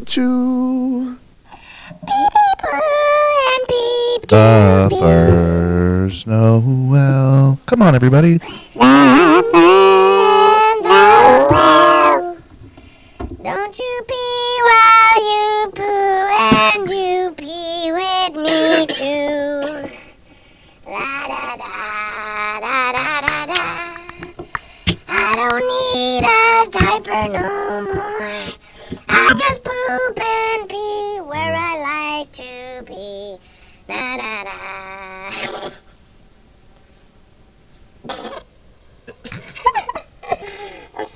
to 0.00 1.14
beep, 1.14 2.06
beep, 2.06 2.64
and 2.64 3.66
beep 3.68 4.28
the 4.28 4.96
first 4.98 6.26
Noel. 6.26 7.58
Come 7.66 7.82
on, 7.82 7.94
everybody. 7.94 8.40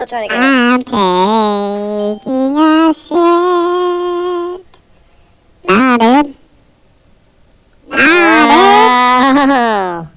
Still 0.06 0.28
trying 0.28 0.28
to 0.28 0.34
get 0.34 0.42
it. 0.42 0.92
I'm 0.92 2.18
taking 2.18 2.56
a 2.56 2.92
shit. 2.94 4.66
Nah, 5.68 5.98
dude. 5.98 6.34
Nah, 7.88 7.96
Oh, 9.28 9.46
dude. 9.46 10.08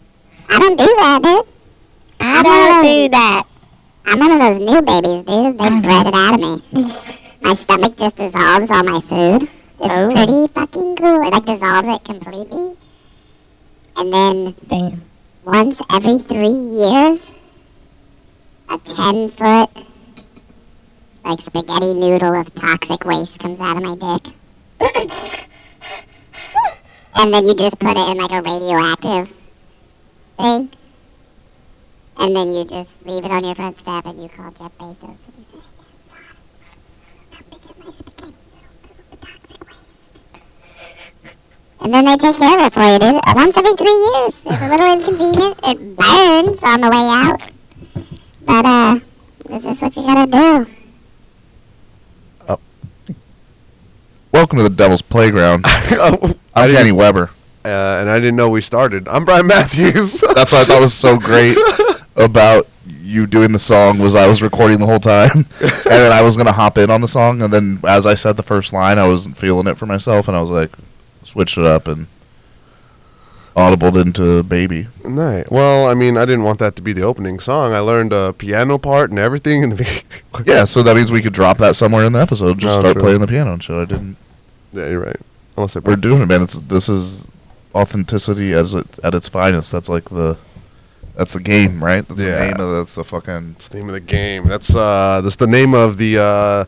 I 0.50 0.60
don't 0.60 0.78
do 0.78 0.86
that, 0.86 1.20
dude. 1.24 1.46
I 2.20 2.44
don't 2.44 2.84
do 2.84 3.10
that. 3.10 3.44
I'm 4.06 4.20
one 4.20 4.32
of 4.32 4.40
those 4.40 4.60
new 4.60 4.82
babies, 4.82 5.24
dude. 5.24 5.58
They 5.58 5.66
uh-huh. 5.66 5.82
bred 5.82 6.08
it 6.08 6.14
out 6.14 6.34
of 6.34 6.40
me. 6.40 6.62
My 7.42 7.54
stomach 7.54 7.96
just 7.98 8.18
dissolves 8.18 8.70
all 8.70 8.84
my 8.84 9.00
food. 9.00 9.48
It's 9.82 9.96
Oh. 9.96 10.12
pretty 10.12 10.48
fucking 10.54 10.96
cool. 10.98 11.22
It 11.26 11.32
like 11.34 11.46
dissolves 11.46 11.88
it 11.88 12.04
completely. 12.04 12.76
And 13.96 14.14
then 14.14 14.56
Damn. 14.68 15.02
once 15.46 15.82
every 15.92 16.20
three 16.20 16.50
years, 16.50 17.32
a 18.70 18.78
10 18.78 19.30
foot, 19.30 19.70
like 21.26 21.42
spaghetti 21.42 21.94
noodle 21.96 22.36
of 22.36 22.54
toxic 22.54 23.04
waste 23.04 23.40
comes 23.40 23.60
out 23.60 23.78
of 23.78 23.84
my 23.84 23.96
dick. 23.96 24.34
and 27.16 27.34
then 27.34 27.46
you 27.46 27.56
just 27.56 27.80
put 27.80 27.98
it 27.98 28.10
in 28.10 28.18
like 28.18 28.32
a 28.32 28.42
radioactive 28.42 29.34
thing. 30.38 30.70
And 32.18 32.36
then 32.36 32.50
you 32.50 32.64
just 32.66 33.04
leave 33.06 33.26
it 33.26 33.32
on 33.32 33.44
your 33.44 33.56
front 33.56 33.76
step 33.76 34.06
and 34.06 34.22
you 34.22 34.30
call 34.30 34.52
Jeff 34.52 34.78
Bezos 34.78 35.28
and 35.28 35.34
you 35.38 35.44
say, 35.44 35.58
"Hey, 35.58 35.64
son, 36.08 36.20
come 37.32 37.44
pick 37.50 37.70
up 37.70 37.80
my 37.80 37.92
spaghetti 37.92 38.34
noodle 38.34 38.70
poop 38.84 39.20
toxic 39.22 39.68
waste. 39.68 40.22
And 41.82 41.94
then 41.94 42.06
they 42.06 42.18
take 42.18 42.38
care 42.38 42.60
of 42.60 42.66
it 42.68 42.74
for 42.74 42.84
you, 42.84 43.00
dude. 43.00 43.22
Once 43.36 43.58
every 43.58 43.74
three 43.74 44.10
years. 44.14 44.46
It's 44.46 44.62
a 44.62 44.70
little 44.70 44.94
inconvenient. 44.94 45.60
It 45.64 45.96
burns 45.96 46.64
on 46.64 46.82
the 46.82 46.90
way 46.90 47.08
out. 47.10 47.42
But, 48.50 48.66
uh, 48.66 49.00
this 49.48 49.64
is 49.68 49.80
what 49.80 49.96
you 49.96 50.02
gotta 50.02 50.26
do. 50.32 50.66
Welcome 54.32 54.58
to 54.58 54.64
the 54.64 54.72
Devil's 54.72 55.04
Playground. 55.04 55.66
Oh, 55.92 56.34
I 56.56 56.64
I'm 56.64 56.68
didn't- 56.70 56.78
Kenny 56.78 56.92
Weber. 56.92 57.30
uh, 57.66 57.68
and 57.68 58.10
I 58.10 58.18
didn't 58.20 58.36
know 58.38 58.50
we 58.50 58.62
started. 58.62 59.08
I'm 59.08 59.24
Brian 59.24 59.46
Matthews. 59.46 60.20
That's 60.34 60.52
what 60.52 60.62
I 60.62 60.66
thought 60.66 60.82
was 60.82 60.94
so 60.96 61.18
great 61.20 61.58
about 62.16 62.68
you 62.88 63.28
doing 63.28 63.52
the 63.52 63.60
song 63.60 64.00
was 64.00 64.16
I 64.16 64.26
was 64.28 64.42
recording 64.42 64.80
the 64.80 64.86
whole 64.88 65.00
time, 65.00 65.30
and 65.62 65.72
then 65.86 66.12
I 66.12 66.24
was 66.24 66.36
gonna 66.36 66.52
hop 66.52 66.80
in 66.80 66.90
on 66.90 67.02
the 67.02 67.08
song, 67.08 67.44
and 67.44 67.54
then 67.54 67.80
as 67.88 68.08
I 68.08 68.16
said 68.16 68.36
the 68.36 68.44
first 68.44 68.74
line, 68.74 68.98
I 68.98 69.08
wasn't 69.08 69.38
feeling 69.38 69.68
it 69.68 69.78
for 69.78 69.86
myself, 69.86 70.28
and 70.28 70.36
I 70.36 70.42
was 70.42 70.50
like, 70.50 70.72
switched 71.24 71.58
it 71.60 71.66
up 71.66 71.88
and 71.88 72.08
audibled 73.60 74.02
into 74.02 74.42
"Baby." 74.44 74.88
Nice. 75.06 75.50
Well, 75.52 75.88
I 75.88 75.94
mean, 75.94 76.18
I 76.18 76.26
didn't 76.26 76.44
want 76.44 76.60
that 76.60 76.76
to 76.78 76.82
be 76.82 76.94
the 76.94 77.04
opening 77.04 77.40
song. 77.40 77.74
I 77.74 77.80
learned 77.80 78.12
a 78.14 78.34
piano 78.34 78.78
part 78.78 79.10
and 79.12 79.20
everything 79.20 79.64
in 79.64 79.70
the. 79.72 80.04
Yeah, 80.46 80.64
so 80.66 80.82
that 80.84 80.96
means 80.96 81.12
we 81.12 81.22
could 81.22 81.34
drop 81.34 81.58
that 81.58 81.76
somewhere 81.76 82.06
in 82.06 82.14
the 82.14 82.20
episode. 82.22 82.60
Just 82.60 82.78
Oh, 82.78 82.80
start 82.82 82.94
true. 82.94 83.02
playing 83.04 83.22
the 83.22 83.28
piano 83.28 83.54
and 83.54 83.64
shit. 83.64 83.76
I 83.76 83.86
didn't. 83.86 84.16
yeah, 84.74 84.88
you're 84.88 85.00
right. 85.02 85.20
Unless 85.58 85.76
I 85.76 85.80
We're 85.80 85.96
doing 85.98 86.22
it, 86.22 86.28
man. 86.28 86.42
It's 86.44 86.54
this 86.54 86.88
is 86.90 87.28
authenticity 87.76 88.54
as 88.54 88.74
it 88.76 89.00
at 89.04 89.14
its 89.14 89.28
finest. 89.30 89.72
That's 89.72 89.90
like 89.90 90.06
the 90.10 90.38
that's 91.16 91.34
the 91.34 91.40
game, 91.42 91.84
right? 91.84 92.08
That's 92.08 92.24
Yeah. 92.24 92.40
the 92.40 92.46
name 92.46 92.60
of 92.60 92.76
that's 92.78 92.96
the 92.96 93.04
fucking 93.04 93.54
That's 93.54 93.68
the 93.68 93.78
name 93.78 93.90
of 93.90 93.94
the 93.94 94.00
game. 94.00 94.48
That's 94.48 94.74
uh, 94.74 95.22
that's 95.24 95.36
the 95.36 95.48
name 95.48 95.74
of 95.74 95.98
the 95.98 96.18
uh, 96.20 96.66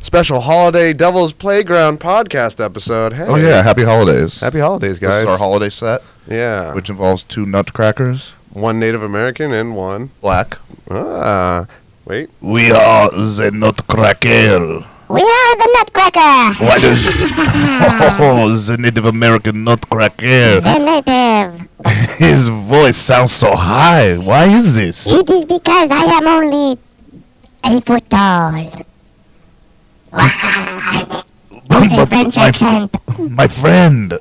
special 0.00 0.40
holiday 0.40 0.92
Devil's 0.92 1.32
Playground 1.32 2.00
podcast 2.00 2.64
episode. 2.64 3.12
Hey. 3.14 3.24
Oh 3.24 3.36
yeah, 3.36 3.62
happy 3.62 3.84
holidays. 3.84 4.40
Happy 4.40 4.60
holidays, 4.60 4.98
This 4.98 5.10
guys. 5.10 5.18
is 5.18 5.24
our 5.24 5.38
holiday 5.38 5.68
set, 5.70 6.02
yeah. 6.26 6.74
which 6.74 6.90
involves 6.90 7.22
two 7.22 7.46
nutcrackers, 7.46 8.30
one 8.52 8.78
Native 8.78 9.02
American 9.02 9.52
and 9.52 9.76
one. 9.76 10.10
black. 10.20 10.58
Ah. 10.90 11.66
Wait. 12.04 12.30
We 12.40 12.70
are 12.70 13.10
the 13.10 13.50
nutcracker. 13.52 14.84
We 15.10 15.22
are 15.22 15.56
the 15.56 15.70
Nutcracker, 15.78 16.64
Why 16.66 16.78
does 16.80 17.06
oh 18.20 18.54
the 18.66 18.76
Native 18.78 19.06
American 19.06 19.64
nutcracker? 19.64 20.60
the 20.60 20.78
native. 20.78 21.66
His 22.18 22.48
voice 22.48 22.98
sounds 22.98 23.32
so 23.32 23.56
high. 23.56 24.18
Why 24.18 24.44
is 24.46 24.74
this? 24.76 25.06
It 25.10 25.30
is 25.30 25.46
because 25.46 25.90
I 25.90 26.04
am 26.12 26.26
only 26.26 26.76
a 27.64 27.80
foot 27.80 28.08
tall. 28.10 28.68
A 30.12 32.06
French 32.06 32.36
my, 32.36 32.46
accent. 32.48 32.96
my 33.30 33.46
friend, 33.48 34.18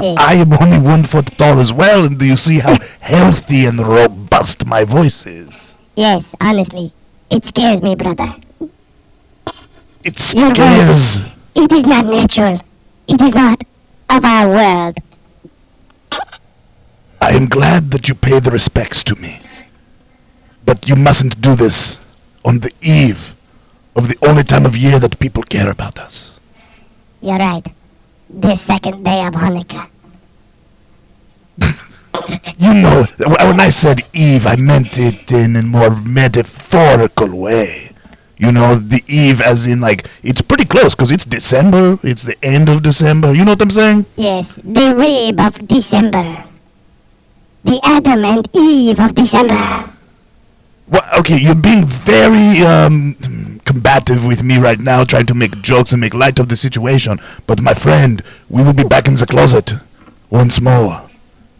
Yes. 0.00 0.16
I 0.18 0.34
am 0.34 0.52
only 0.54 0.78
one 0.78 1.04
foot 1.04 1.26
tall 1.38 1.60
as 1.60 1.72
well, 1.72 2.04
and 2.04 2.18
do 2.18 2.26
you 2.26 2.36
see 2.36 2.58
how 2.60 2.76
healthy 3.00 3.66
and 3.66 3.78
robust 3.86 4.64
my 4.66 4.82
voice 4.82 5.26
is? 5.26 5.76
Yes, 5.94 6.34
honestly, 6.40 6.92
it 7.30 7.44
scares 7.44 7.82
me, 7.82 7.94
brother. 7.94 8.34
It 10.02 10.34
Your 10.34 10.54
scares. 10.54 11.18
voice. 11.18 11.30
It 11.54 11.70
is 11.72 11.84
not 11.84 12.06
natural. 12.06 12.58
It 13.06 13.20
is 13.20 13.34
not 13.34 13.62
of 14.10 14.24
our 14.24 14.48
world. 14.48 14.96
I 17.20 17.32
am 17.32 17.46
glad 17.46 17.90
that 17.92 18.08
you 18.08 18.14
pay 18.14 18.38
the 18.40 18.50
respects 18.50 19.02
to 19.04 19.14
me. 19.16 19.40
But 20.64 20.88
you 20.88 20.96
mustn't 20.96 21.40
do 21.40 21.54
this 21.54 22.00
on 22.44 22.60
the 22.60 22.72
eve 22.82 23.33
of 23.96 24.08
the 24.08 24.18
only 24.22 24.42
time 24.42 24.66
of 24.66 24.76
year 24.76 24.98
that 24.98 25.18
people 25.18 25.42
care 25.42 25.70
about 25.70 25.98
us. 25.98 26.40
You're 27.20 27.38
right. 27.38 27.66
This 28.28 28.60
second 28.60 29.04
day 29.04 29.24
of 29.26 29.34
Hanukkah. 29.34 29.88
You 32.56 32.72
know, 32.74 33.04
when 33.26 33.60
I 33.60 33.68
said 33.68 34.02
eve, 34.14 34.46
I 34.46 34.56
meant 34.56 34.96
it 34.98 35.30
in 35.32 35.56
a 35.56 35.62
more 35.62 36.00
metaphorical 36.00 37.36
way. 37.38 37.90
You 38.38 38.52
know, 38.52 38.76
the 38.76 39.02
eve 39.06 39.40
as 39.40 39.66
in, 39.66 39.80
like, 39.80 40.06
it's 40.22 40.40
pretty 40.40 40.64
close 40.64 40.94
because 40.94 41.10
it's 41.10 41.24
December. 41.26 41.98
It's 42.02 42.22
the 42.22 42.36
end 42.42 42.68
of 42.68 42.82
December. 42.82 43.34
You 43.34 43.44
know 43.44 43.52
what 43.52 43.62
I'm 43.62 43.70
saying? 43.70 44.06
Yes, 44.16 44.54
the 44.62 44.94
rib 44.96 45.38
of 45.40 45.68
December. 45.68 46.44
The 47.64 47.80
Adam 47.82 48.24
and 48.24 48.48
Eve 48.54 49.00
of 49.00 49.14
December. 49.14 49.90
Well, 50.88 51.02
okay, 51.18 51.38
you're 51.38 51.54
being 51.54 51.86
very 51.86 52.60
um, 52.64 53.16
combative 53.64 54.26
with 54.26 54.42
me 54.42 54.58
right 54.58 54.78
now, 54.78 55.04
trying 55.04 55.26
to 55.26 55.34
make 55.34 55.60
jokes 55.62 55.92
and 55.92 56.00
make 56.00 56.14
light 56.14 56.38
of 56.38 56.48
the 56.48 56.56
situation. 56.56 57.18
But 57.46 57.60
my 57.60 57.74
friend, 57.74 58.22
we 58.48 58.62
will 58.62 58.72
be 58.74 58.84
back 58.84 59.08
in 59.08 59.14
the 59.14 59.26
closet 59.26 59.74
once 60.30 60.60
more 60.60 61.02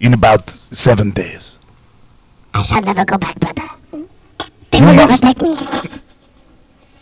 in 0.00 0.12
about 0.14 0.50
seven 0.50 1.10
days. 1.10 1.58
I 2.52 2.62
shall 2.62 2.82
never 2.82 3.04
go 3.04 3.18
back, 3.18 3.38
brother. 3.40 3.68
They 4.70 4.78
You 4.78 4.86
will 4.86 4.94
never 4.94 5.08
must. 5.10 5.22
take 5.22 5.40
me. 5.42 5.56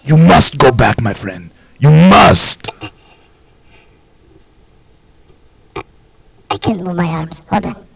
You 0.04 0.16
must 0.16 0.58
go 0.58 0.72
back, 0.72 1.00
my 1.00 1.12
friend. 1.12 1.50
You 1.78 1.90
must. 1.90 2.68
I 6.50 6.56
can't 6.58 6.80
move 6.84 6.96
my 6.96 7.06
arms. 7.06 7.42
Hold 7.50 7.66
on. 7.66 7.86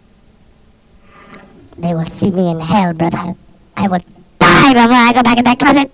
They 1.79 1.93
will 1.94 2.05
see 2.06 2.31
me 2.31 2.49
in 2.50 2.61
hell, 2.61 2.93
brother. 2.94 3.35
I 3.76 3.88
will 3.88 4.00
die 4.38 4.73
before 4.73 4.97
I 4.97 5.12
go 5.14 5.23
back 5.23 5.38
in 5.38 5.44
that 5.44 5.59
closet. 5.59 5.91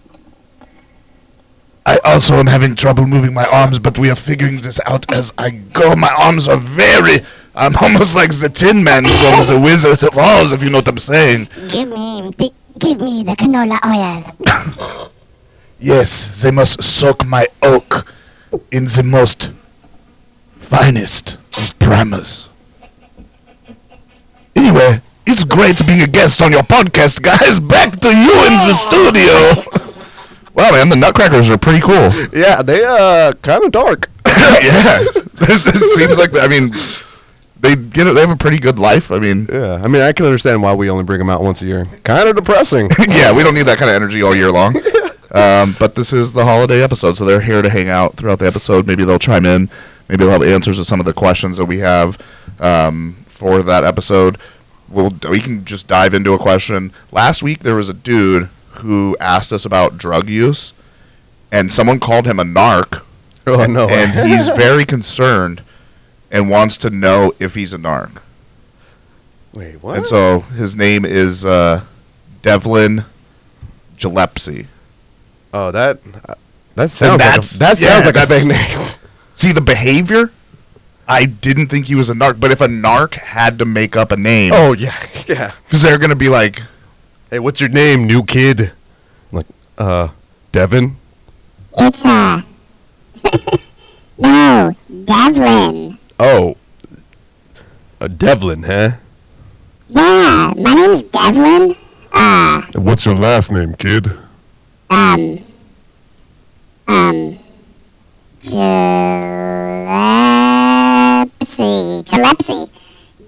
I 1.84 1.98
also 2.04 2.34
am 2.36 2.46
having 2.46 2.76
trouble 2.76 3.06
moving 3.06 3.34
my 3.34 3.46
arms, 3.46 3.78
but 3.78 3.98
we 3.98 4.10
are 4.10 4.14
figuring 4.14 4.60
this 4.60 4.80
out 4.86 5.10
as 5.12 5.32
I 5.36 5.50
go. 5.50 5.96
My 5.96 6.14
arms 6.18 6.48
are 6.48 6.56
very. 6.56 7.20
I'm 7.54 7.74
almost 7.80 8.14
like 8.14 8.30
the 8.30 8.48
Tin 8.48 8.84
Man 8.84 9.04
from 9.04 9.46
the 9.46 9.60
Wizard 9.62 10.02
of 10.02 10.16
Oz, 10.16 10.52
if 10.52 10.62
you 10.62 10.70
know 10.70 10.78
what 10.78 10.88
I'm 10.88 10.98
saying. 10.98 11.48
Give 11.68 11.88
me 11.88 12.30
the, 12.38 12.52
give 12.78 13.00
me 13.00 13.22
the 13.24 13.32
canola 13.32 13.78
oil. 13.84 15.08
Yes, 15.82 16.40
they 16.42 16.52
must 16.52 16.80
soak 16.80 17.26
my 17.26 17.48
oak 17.60 18.06
in 18.70 18.84
the 18.84 19.02
most 19.04 19.50
finest 20.54 21.38
of 21.58 21.76
primers. 21.80 22.48
Anyway, 24.54 25.00
it's 25.26 25.42
great 25.42 25.84
being 25.84 26.00
a 26.00 26.06
guest 26.06 26.40
on 26.40 26.52
your 26.52 26.62
podcast, 26.62 27.20
guys. 27.20 27.58
Back 27.74 27.98
to 27.98 28.08
you 28.08 28.34
in 28.46 28.54
the 28.62 28.74
studio. 28.74 29.91
Wow, 30.62 30.70
man, 30.70 30.88
the 30.90 30.96
Nutcrackers 30.96 31.50
are 31.50 31.58
pretty 31.58 31.80
cool. 31.80 32.12
Yeah, 32.32 32.62
they 32.62 32.84
uh 32.84 33.32
kind 33.42 33.64
of 33.64 33.72
dark. 33.72 34.08
yeah, 34.26 35.00
it 35.40 35.90
seems 35.90 36.16
like 36.18 36.36
I 36.36 36.46
mean, 36.46 36.70
they 37.58 37.74
get 37.74 38.06
it. 38.06 38.14
They 38.14 38.20
have 38.20 38.30
a 38.30 38.36
pretty 38.36 38.58
good 38.58 38.78
life. 38.78 39.10
I 39.10 39.18
mean, 39.18 39.48
Yeah, 39.52 39.82
I 39.82 39.88
mean 39.88 40.02
I 40.02 40.12
can 40.12 40.24
understand 40.24 40.62
why 40.62 40.72
we 40.72 40.88
only 40.88 41.02
bring 41.02 41.18
them 41.18 41.28
out 41.28 41.42
once 41.42 41.62
a 41.62 41.66
year. 41.66 41.86
Kind 42.04 42.28
of 42.28 42.36
depressing. 42.36 42.90
yeah, 43.08 43.34
we 43.34 43.42
don't 43.42 43.54
need 43.54 43.66
that 43.66 43.78
kind 43.78 43.90
of 43.90 43.96
energy 43.96 44.22
all 44.22 44.36
year 44.36 44.52
long. 44.52 44.76
Um, 45.32 45.74
but 45.80 45.96
this 45.96 46.12
is 46.12 46.32
the 46.32 46.44
holiday 46.44 46.80
episode, 46.80 47.16
so 47.16 47.24
they're 47.24 47.40
here 47.40 47.62
to 47.62 47.68
hang 47.70 47.88
out 47.88 48.14
throughout 48.14 48.38
the 48.38 48.46
episode. 48.46 48.86
Maybe 48.86 49.04
they'll 49.04 49.18
chime 49.18 49.46
in. 49.46 49.68
Maybe 50.08 50.22
they'll 50.22 50.30
have 50.30 50.44
answers 50.44 50.76
to 50.76 50.84
some 50.84 51.00
of 51.00 51.06
the 51.06 51.14
questions 51.14 51.56
that 51.56 51.64
we 51.64 51.78
have 51.78 52.18
um, 52.60 53.16
for 53.26 53.64
that 53.64 53.82
episode. 53.82 54.38
We'll 54.88 55.12
we 55.28 55.40
can 55.40 55.64
just 55.64 55.88
dive 55.88 56.14
into 56.14 56.34
a 56.34 56.38
question. 56.38 56.92
Last 57.10 57.42
week 57.42 57.60
there 57.60 57.74
was 57.74 57.88
a 57.88 57.94
dude 57.94 58.48
who 58.80 59.16
asked 59.20 59.52
us 59.52 59.64
about 59.64 59.98
drug 59.98 60.28
use, 60.28 60.72
and 61.50 61.70
someone 61.70 62.00
called 62.00 62.26
him 62.26 62.38
a 62.38 62.44
narc. 62.44 63.02
Oh 63.46 63.66
no. 63.66 63.88
and 63.88 64.28
he's 64.28 64.48
very 64.56 64.84
concerned 64.84 65.62
and 66.30 66.48
wants 66.48 66.76
to 66.78 66.90
know 66.90 67.34
if 67.38 67.54
he's 67.54 67.72
a 67.72 67.78
narc. 67.78 68.20
Wait, 69.52 69.82
what? 69.82 69.98
And 69.98 70.06
so 70.06 70.40
his 70.40 70.74
name 70.74 71.04
is 71.04 71.44
uh, 71.44 71.84
Devlin 72.40 73.04
Gillespie. 73.98 74.66
oh, 75.52 75.70
that 75.70 76.00
uh, 76.28 76.34
that 76.74 76.90
sounds 76.90 77.20
like 77.20 77.38
a, 77.38 77.58
that 77.58 77.80
yeah, 77.80 78.00
sounds 78.02 78.06
like 78.06 78.16
a 78.16 78.26
fake 78.26 78.46
name. 78.46 78.88
See 79.34 79.52
the 79.52 79.60
behavior. 79.60 80.30
I 81.06 81.26
didn't 81.26 81.66
think 81.66 81.86
he 81.86 81.94
was 81.94 82.08
a 82.08 82.14
narc, 82.14 82.40
but 82.40 82.50
if 82.50 82.60
a 82.60 82.66
narc 82.66 83.14
had 83.14 83.58
to 83.58 83.64
make 83.64 83.96
up 83.96 84.10
a 84.10 84.16
name, 84.16 84.52
oh 84.54 84.72
yeah, 84.72 84.96
yeah. 85.26 85.52
because 85.64 85.82
they're 85.82 85.98
gonna 85.98 86.16
be 86.16 86.28
like, 86.28 86.62
Hey, 87.32 87.38
what's 87.38 87.62
your 87.62 87.70
name, 87.70 88.04
new 88.04 88.22
kid? 88.24 88.60
I'm 88.60 89.38
like, 89.38 89.46
uh, 89.78 90.08
Devin. 90.52 90.96
It's 91.78 92.04
uh 92.04 92.42
No, 94.18 94.74
Devlin. 95.06 95.96
Oh, 96.18 96.58
a 98.02 98.10
Devlin, 98.10 98.64
huh? 98.64 98.90
Yeah, 99.88 100.52
my 100.58 100.74
name's 100.74 101.04
Devlin. 101.04 101.74
Uh 102.12 102.60
What's 102.74 103.06
your 103.06 103.14
last 103.14 103.50
name, 103.50 103.76
kid? 103.76 104.12
um 104.90 105.38
um 106.86 107.38
Gillespie. 108.42 108.60
Gillespie. 112.04 112.70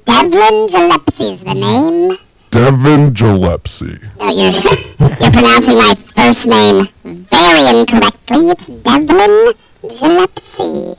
Devlin 0.04 0.66
Gillespie's 0.68 1.42
the 1.42 1.54
name. 1.54 2.18
Devin 2.54 3.12
Gillespie. 3.12 3.98
No, 4.20 4.30
you're 4.30 4.52
you're 5.18 5.32
pronouncing 5.32 5.76
my 5.76 5.92
first 6.14 6.46
name 6.46 6.86
very 7.02 7.80
incorrectly. 7.80 8.50
It's 8.50 8.68
Devlin 8.68 9.54
Gillespie. 9.82 10.94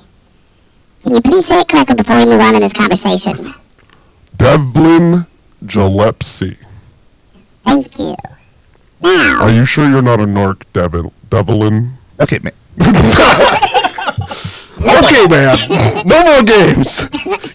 Can 1.02 1.14
you 1.16 1.22
please 1.22 1.46
say 1.46 1.62
it 1.62 1.70
correctly 1.70 1.96
before 1.96 2.18
we 2.18 2.26
move 2.26 2.42
on 2.42 2.56
in 2.56 2.62
this 2.62 2.74
conversation? 2.74 3.54
Devlin 4.36 5.28
Gillespie. 5.66 6.58
Thank 7.64 8.00
you. 8.00 8.16
Now, 9.00 9.44
Are 9.44 9.50
you 9.50 9.64
sure 9.64 9.90
you're 9.90 10.02
not 10.02 10.20
a 10.20 10.26
narc, 10.26 10.64
Devin? 10.74 11.10
Devlin? 11.30 11.94
okay, 12.20 12.40
man. 12.40 12.52
Okay, 14.78 15.26
man. 15.30 16.06
no 16.06 16.22
more 16.26 16.44
games. 16.44 17.08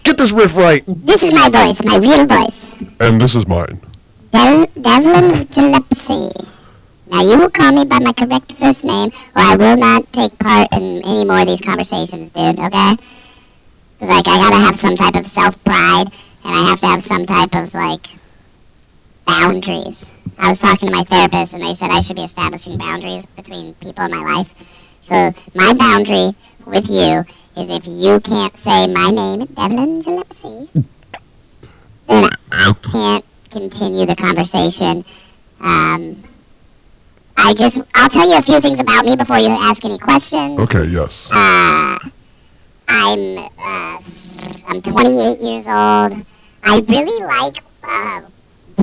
Get 0.03 0.17
this 0.17 0.31
riff 0.31 0.57
right. 0.57 0.83
this 0.87 1.21
is 1.21 1.31
my 1.31 1.49
voice, 1.49 1.83
my 1.85 1.97
real 1.97 2.25
voice. 2.25 2.75
And 2.99 3.21
this 3.21 3.35
is 3.35 3.47
mine. 3.47 3.79
Dev- 4.31 4.73
Devlin 4.81 5.45
Gillespie. 5.47 6.47
Now, 7.07 7.21
you 7.21 7.37
will 7.37 7.49
call 7.49 7.73
me 7.73 7.83
by 7.83 7.99
my 7.99 8.13
correct 8.13 8.53
first 8.53 8.85
name, 8.85 9.11
or 9.35 9.41
I 9.41 9.55
will 9.57 9.75
not 9.77 10.11
take 10.13 10.39
part 10.39 10.69
in 10.71 11.01
any 11.03 11.25
more 11.25 11.41
of 11.41 11.47
these 11.47 11.59
conversations, 11.59 12.31
dude, 12.31 12.57
okay? 12.57 12.95
Because, 13.99 14.15
like, 14.15 14.27
I 14.27 14.37
gotta 14.37 14.63
have 14.65 14.75
some 14.77 14.95
type 14.95 15.15
of 15.17 15.27
self 15.27 15.61
pride, 15.65 16.05
and 16.45 16.55
I 16.55 16.69
have 16.69 16.79
to 16.79 16.87
have 16.87 17.01
some 17.01 17.25
type 17.25 17.53
of, 17.55 17.73
like, 17.73 18.07
boundaries. 19.25 20.15
I 20.37 20.47
was 20.47 20.59
talking 20.59 20.87
to 20.89 20.95
my 20.95 21.03
therapist, 21.03 21.53
and 21.53 21.63
they 21.63 21.73
said 21.73 21.91
I 21.91 21.99
should 21.99 22.15
be 22.15 22.23
establishing 22.23 22.77
boundaries 22.77 23.25
between 23.25 23.73
people 23.75 24.05
in 24.05 24.11
my 24.11 24.33
life. 24.33 24.55
So, 25.01 25.33
my 25.53 25.73
boundary 25.73 26.33
with 26.65 26.89
you 26.89 27.25
is 27.57 27.69
if 27.69 27.85
you 27.85 28.21
can't 28.21 28.55
say 28.55 28.87
my 28.87 29.09
name, 29.09 29.45
Devlin 29.47 29.99
Gillespie, 29.99 30.69
then 32.07 32.29
I 32.51 32.73
can't 32.91 33.25
continue 33.51 34.05
the 34.05 34.15
conversation. 34.15 35.05
Um, 35.59 36.23
I 37.37 37.53
just, 37.53 37.81
I'll 37.95 38.09
tell 38.09 38.27
you 38.29 38.37
a 38.37 38.41
few 38.41 38.61
things 38.61 38.79
about 38.79 39.05
me 39.05 39.15
before 39.15 39.37
you 39.39 39.49
ask 39.49 39.83
any 39.85 39.97
questions. 39.97 40.59
Okay, 40.59 40.85
yes. 40.85 41.29
Uh, 41.31 41.99
I'm, 42.87 43.37
uh, 43.37 44.01
I'm 44.67 44.81
28 44.81 45.39
years 45.39 45.67
old. 45.67 46.25
I 46.63 46.79
really 46.87 47.25
like 47.25 47.57
uh, 47.83 48.21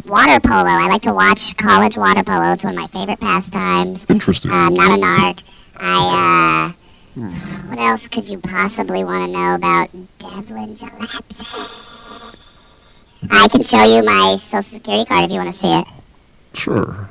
water 0.06 0.40
polo. 0.40 0.68
I 0.68 0.88
like 0.88 1.02
to 1.02 1.14
watch 1.14 1.56
college 1.56 1.96
water 1.96 2.22
polo. 2.22 2.52
It's 2.52 2.64
one 2.64 2.74
of 2.74 2.80
my 2.80 2.86
favorite 2.88 3.20
pastimes. 3.20 4.06
Interesting. 4.08 4.50
I'm 4.52 4.74
not 4.74 4.90
a 4.90 5.00
narc. 5.00 5.42
I, 5.76 6.74
uh, 7.16 7.22
what 7.68 7.78
else 7.78 8.06
could 8.06 8.28
you 8.28 8.38
possibly 8.38 9.04
want 9.04 9.26
to 9.26 9.32
know 9.32 9.54
about 9.54 9.90
Devlin 10.18 10.74
Gillespie? 10.74 11.84
I 13.30 13.48
can 13.48 13.62
show 13.62 13.84
you 13.84 14.04
my 14.04 14.36
social 14.36 14.62
security 14.62 15.04
card 15.04 15.24
if 15.24 15.30
you 15.30 15.38
want 15.38 15.52
to 15.52 15.58
see 15.58 15.72
it. 15.72 15.86
Sure. 16.54 17.08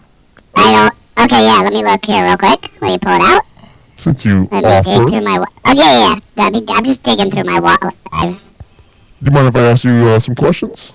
I 0.56 0.72
don't. 0.72 1.26
Okay, 1.26 1.46
yeah. 1.46 1.62
Let 1.64 1.74
me 1.74 1.84
look 1.84 2.06
here 2.06 2.24
real 2.24 2.38
quick. 2.38 2.82
Let 2.82 2.92
me 2.92 2.98
pull 2.98 3.16
it 3.16 3.22
out. 3.22 3.44
Since 3.98 4.26
you 4.26 4.48
Let 4.52 4.64
me 4.64 4.94
dig 4.94 5.10
through 5.10 5.22
my. 5.22 5.44
Oh 5.66 5.74
yeah, 5.74 6.16
yeah. 6.36 6.50
me- 6.50 6.66
I'm 6.70 6.86
just 6.86 7.04
digging 7.04 7.32
through 7.32 7.44
my 7.44 7.60
wallet. 7.60 7.96
do 8.22 8.38
you 9.22 9.32
mind 9.32 9.48
if 9.48 9.56
I 9.56 9.62
ask 9.62 9.84
you 9.84 9.92
uh, 9.92 10.20
some 10.20 10.36
questions? 10.36 10.94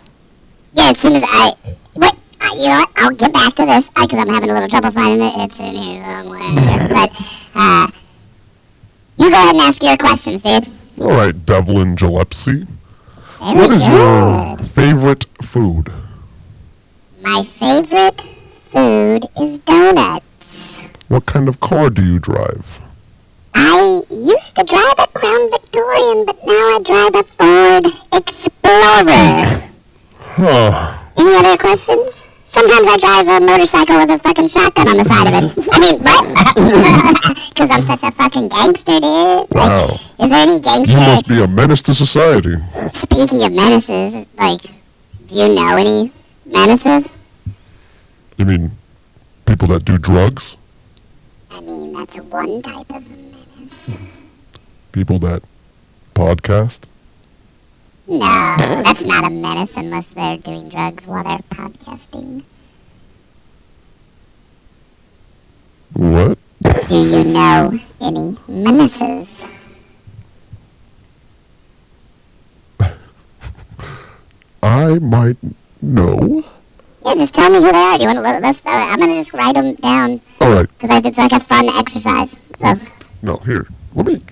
Yeah, 0.74 0.90
as 0.90 0.98
soon 0.98 1.16
as 1.16 1.24
I. 1.26 1.52
Wait. 1.94 2.12
Uh, 2.40 2.54
you 2.56 2.68
know 2.68 2.78
what? 2.78 2.90
I'll 2.96 3.10
get 3.10 3.32
back 3.32 3.54
to 3.56 3.66
this 3.66 3.88
because 3.90 4.18
I'm 4.18 4.28
having 4.28 4.50
a 4.50 4.54
little 4.54 4.68
trouble 4.68 4.90
finding 4.90 5.26
it. 5.26 5.32
It's 5.44 5.60
in 5.60 5.74
here 5.74 6.04
somewhere. 6.04 6.40
but 6.88 7.10
uh, 7.54 7.86
you 9.16 9.30
go 9.30 9.36
ahead 9.36 9.54
and 9.54 9.60
ask 9.60 9.82
your 9.82 9.96
questions, 9.96 10.42
dude. 10.42 10.66
All 11.00 11.08
right, 11.08 11.46
Devlin 11.46 11.94
Gillespie. 11.94 12.66
Very 13.42 13.54
What 13.58 13.72
is 13.72 13.82
good. 13.82 13.90
your 13.92 14.56
favorite 14.68 15.24
food? 15.42 15.92
My 17.22 17.42
favorite 17.42 18.20
food 18.70 19.26
is 19.40 19.58
donuts. 19.58 20.86
What 21.08 21.26
kind 21.26 21.48
of 21.48 21.58
car 21.58 21.90
do 21.90 22.04
you 22.04 22.18
drive? 22.20 22.80
I 23.54 24.02
used 24.10 24.54
to 24.56 24.62
drive 24.64 24.94
a 24.98 25.06
Crown 25.08 25.50
Victorian, 25.50 26.24
but 26.24 26.38
now 26.46 26.52
I 26.76 26.78
drive 26.84 27.14
a 27.16 27.22
Ford 27.24 27.86
Explorer. 28.12 29.68
Huh. 30.34 30.96
Any 31.18 31.34
other 31.34 31.58
questions? 31.58 32.26
Sometimes 32.52 32.86
I 32.86 32.96
drive 32.98 33.28
a 33.28 33.40
motorcycle 33.44 33.96
with 33.96 34.10
a 34.10 34.18
fucking 34.18 34.46
shotgun 34.48 34.88
on 34.88 34.96
the 34.98 35.04
side 35.04 35.26
of 35.26 35.34
it. 35.34 35.68
I 35.72 35.78
mean, 35.80 36.00
what? 36.02 37.38
Because 37.52 37.70
I'm 37.70 37.82
such 37.82 38.02
a 38.02 38.10
fucking 38.12 38.48
gangster, 38.48 38.92
dude. 39.00 39.02
Like, 39.02 39.50
Wow. 39.50 39.98
is 40.20 40.30
there 40.30 40.42
any 40.42 40.60
gangster? 40.60 40.94
You 40.94 41.00
must 41.00 41.28
be 41.28 41.42
a 41.42 41.46
menace 41.46 41.80
to 41.82 41.94
society. 41.94 42.56
Speaking 42.92 43.42
of 43.44 43.52
menaces, 43.52 44.26
like, 44.38 44.60
do 45.28 45.34
you 45.36 45.54
know 45.54 45.76
any 45.76 46.12
menaces? 46.46 47.14
You 48.36 48.44
mean 48.46 48.72
people 49.46 49.68
that 49.68 49.84
do 49.84 49.96
drugs? 49.98 50.56
I 51.50 51.60
mean, 51.60 51.92
that's 51.94 52.16
one 52.18 52.60
type 52.62 52.90
of 52.92 53.04
menace. 53.10 53.96
People 54.92 55.18
that 55.20 55.42
podcast? 56.14 56.80
No, 58.12 58.18
that's 58.58 59.02
not 59.04 59.24
a 59.24 59.30
menace 59.30 59.74
unless 59.78 60.08
they're 60.08 60.36
doing 60.36 60.68
drugs 60.68 61.06
while 61.06 61.24
they're 61.24 61.38
podcasting. 61.38 62.42
What? 65.94 66.36
Do 66.88 66.96
you 67.02 67.24
know 67.24 67.78
any 68.02 68.36
menaces? 68.46 69.48
I 74.62 74.98
might 74.98 75.36
know. 75.80 76.44
Yeah, 77.04 77.14
just 77.14 77.34
tell 77.34 77.50
me 77.50 77.56
who 77.60 77.72
they 77.72 77.78
are. 77.78 77.96
Do 77.96 78.04
you 78.04 78.08
want 78.14 78.18
to 78.18 78.38
let's? 78.40 78.60
Uh, 78.60 78.68
I'm 78.70 78.98
gonna 78.98 79.14
just 79.14 79.32
write 79.32 79.54
them 79.54 79.74
down 79.76 80.20
All 80.40 80.52
right. 80.52 80.68
because 80.78 81.04
it's 81.04 81.18
like 81.18 81.32
a 81.32 81.40
fun 81.40 81.68
exercise. 81.70 82.46
So 82.58 82.74
No, 83.22 83.36
here. 83.38 83.66
Let 83.94 84.06
me. 84.06 84.22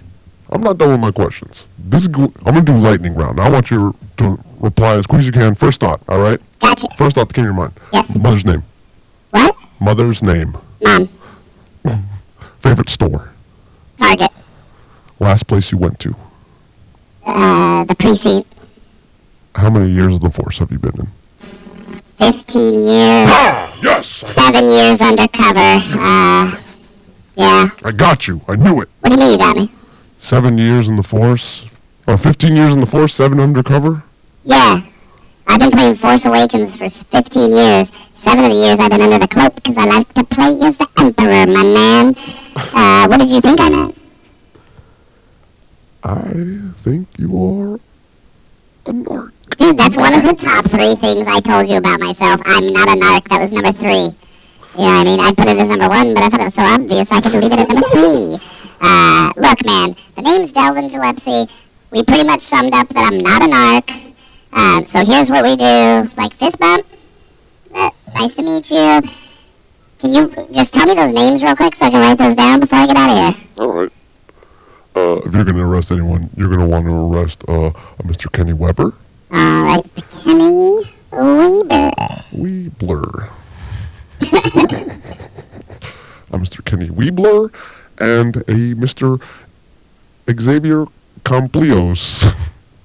I'm 0.50 0.62
not 0.62 0.78
done 0.78 0.90
with 0.90 1.00
my 1.00 1.12
questions. 1.12 1.66
This 1.78 2.02
is. 2.02 2.08
Go- 2.08 2.32
I'm 2.44 2.54
gonna 2.54 2.62
do 2.62 2.76
lightning 2.76 3.14
round. 3.14 3.38
I 3.40 3.48
want 3.48 3.70
you 3.70 3.94
to 4.18 4.38
reply 4.58 4.94
as 4.96 5.06
quick 5.06 5.20
as 5.20 5.26
you 5.26 5.32
can. 5.32 5.54
First 5.54 5.80
thought. 5.80 6.02
All 6.08 6.18
right. 6.20 6.40
gotcha. 6.58 6.88
First 6.96 7.14
thought 7.16 7.28
that 7.28 7.34
came 7.34 7.44
to 7.44 7.48
your 7.48 7.54
mind. 7.54 7.72
Yes. 7.92 8.14
Mother's 8.16 8.44
name. 8.44 8.62
What? 9.30 9.54
Mother's 9.80 10.22
name. 10.22 10.56
Mom. 10.82 11.08
Favorite 12.58 12.90
store. 12.90 13.32
Target. 13.98 14.30
Last 15.20 15.46
place 15.46 15.70
you 15.70 15.78
went 15.78 15.98
to. 16.00 16.16
Uh, 17.24 17.84
the 17.84 17.94
precinct. 17.94 18.52
How 19.54 19.70
many 19.70 19.90
years 19.90 20.14
of 20.14 20.20
the 20.20 20.30
force 20.30 20.58
have 20.58 20.72
you 20.72 20.78
been 20.78 20.98
in? 20.98 21.06
Fifteen 22.18 22.74
years. 22.74 23.28
Ah, 23.30 23.78
Yes. 23.82 24.06
Seven 24.06 24.66
years 24.68 25.00
undercover. 25.00 25.58
Uh, 25.58 26.56
Yeah. 27.36 27.68
I 27.84 27.92
got 27.92 28.26
you. 28.28 28.40
I 28.48 28.56
knew 28.56 28.80
it. 28.82 28.88
What 29.00 29.10
do 29.10 29.14
you 29.14 29.20
mean 29.20 29.32
you 29.32 29.38
got 29.38 29.56
me? 29.56 29.70
Seven 30.20 30.58
years 30.58 30.86
in 30.86 30.96
the 30.96 31.02
force, 31.02 31.64
or 32.06 32.16
15 32.18 32.54
years 32.54 32.74
in 32.74 32.80
the 32.80 32.86
force, 32.86 33.14
seven 33.14 33.40
undercover. 33.40 34.04
Yeah. 34.44 34.82
I've 35.46 35.58
been 35.58 35.70
playing 35.70 35.94
Force 35.96 36.26
Awakens 36.26 36.76
for 36.76 36.88
15 36.88 37.50
years. 37.50 37.90
Seven 38.14 38.44
of 38.44 38.52
the 38.52 38.56
years 38.56 38.78
I've 38.78 38.90
been 38.90 39.00
under 39.00 39.18
the 39.18 39.26
cloak 39.26 39.54
because 39.56 39.76
I 39.78 39.86
like 39.86 40.12
to 40.14 40.22
play 40.22 40.56
as 40.62 40.76
the 40.76 40.86
Emperor, 40.98 41.46
my 41.46 41.64
man. 41.64 42.14
Uh, 42.54 43.08
what 43.08 43.18
did 43.18 43.30
you 43.30 43.40
think 43.40 43.58
I 43.60 43.68
meant? 43.70 43.98
I 46.04 46.72
think 46.82 47.08
you 47.18 47.34
are 47.36 47.74
a 48.86 48.92
narc. 48.92 49.32
Dude, 49.56 49.76
that's 49.76 49.96
one 49.96 50.14
of 50.14 50.22
the 50.22 50.34
top 50.34 50.66
three 50.66 50.94
things 50.94 51.26
I 51.26 51.40
told 51.40 51.68
you 51.68 51.78
about 51.78 51.98
myself. 51.98 52.40
I'm 52.44 52.72
not 52.72 52.88
a 52.88 52.92
narc. 52.92 53.28
That 53.28 53.40
was 53.40 53.52
number 53.52 53.72
three. 53.72 54.14
Yeah, 54.78 55.00
I 55.00 55.04
mean? 55.04 55.18
I'd 55.18 55.36
put 55.36 55.48
it 55.48 55.58
as 55.58 55.68
number 55.68 55.88
one, 55.88 56.14
but 56.14 56.22
I 56.22 56.28
thought 56.28 56.40
it 56.40 56.44
was 56.44 56.54
so 56.54 56.62
obvious 56.62 57.10
I 57.10 57.20
could 57.20 57.32
leave 57.32 57.52
it 57.52 57.58
at 57.58 57.68
number 57.68 57.88
three. 57.88 58.38
Uh, 58.80 59.32
look, 59.36 59.64
man, 59.66 59.94
the 60.16 60.22
name's 60.22 60.52
Delvin 60.52 60.88
Gillespie. 60.88 61.52
We 61.90 62.02
pretty 62.02 62.24
much 62.24 62.40
summed 62.40 62.72
up 62.72 62.88
that 62.88 63.12
I'm 63.12 63.18
not 63.18 63.42
a 63.42 63.46
narc. 63.46 64.14
Uh, 64.52 64.84
so 64.84 65.04
here's 65.04 65.30
what 65.30 65.44
we 65.44 65.56
do. 65.56 66.10
Like, 66.16 66.32
fist 66.32 66.58
bump. 66.58 66.86
Uh, 67.74 67.90
nice 68.14 68.36
to 68.36 68.42
meet 68.42 68.70
you. 68.70 69.02
Can 69.98 70.12
you 70.12 70.48
just 70.50 70.72
tell 70.72 70.86
me 70.86 70.94
those 70.94 71.12
names 71.12 71.42
real 71.42 71.54
quick 71.54 71.74
so 71.74 71.86
I 71.86 71.90
can 71.90 72.00
write 72.00 72.16
those 72.16 72.34
down 72.34 72.60
before 72.60 72.78
I 72.78 72.86
get 72.86 72.96
out 72.96 73.10
of 73.10 73.36
here? 73.36 73.44
All 73.58 73.72
right. 73.72 73.92
Uh, 74.96 75.20
if 75.24 75.34
you're 75.34 75.44
gonna 75.44 75.68
arrest 75.68 75.92
anyone, 75.92 76.30
you're 76.36 76.48
gonna 76.48 76.66
want 76.66 76.86
to 76.86 76.92
arrest 76.92 77.44
uh, 77.48 77.70
a 77.98 78.02
Mr. 78.02 78.32
Kenny 78.32 78.52
Weber. 78.52 78.94
All 79.30 79.62
right, 79.62 79.84
Kenny 80.24 80.82
Weber. 81.12 81.90
Weebler. 82.32 83.30
a 86.32 86.38
Mr. 86.38 86.64
Kenny 86.64 86.88
Weebler 86.88 87.52
and 88.00 88.36
a 88.36 88.74
Mr. 88.74 89.20
Xavier 90.28 90.86
Complios. 91.24 92.24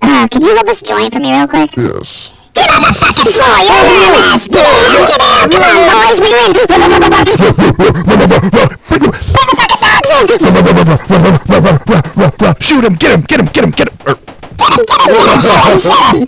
Uh, 0.01 0.27
can 0.27 0.41
you 0.43 0.53
hold 0.55 0.67
this 0.67 0.81
joint 0.81 1.13
for 1.13 1.19
me 1.19 1.31
real 1.31 1.47
quick? 1.47 1.75
yes. 1.75 2.31
Get 2.53 2.69
on 2.69 2.81
the 2.81 2.93
fucking 2.93 3.33
floor, 3.33 3.57
you're 3.67 3.83
nervous! 3.83 4.47
Get 4.47 4.63
out, 4.63 5.07
get 5.11 5.19
out, 5.19 5.51
come 5.51 5.63
on, 5.65 5.81
boys, 5.91 6.19
we're 6.23 6.39
in! 6.39 6.53
Bring 6.55 6.79
the 6.79 6.87
fucking 9.51 9.81
dogs 9.81 10.09
in! 10.11 10.25
Shoot 12.61 12.85
him! 12.85 12.95
Get 12.95 13.11
him! 13.11 13.21
Get 13.21 13.39
him! 13.41 13.47
Get 13.47 13.63
him! 13.63 13.71
Get 13.71 13.87
him! 13.89 13.95
Er, 14.07 14.15
Get 14.55 14.79
him, 14.79 14.85
get 14.85 14.99
him, 15.01 15.11
get 15.11 15.29
him, 15.29 15.41
shut 15.41 15.65
him, 15.65 15.79
shut 15.79 16.15
him! 16.15 16.27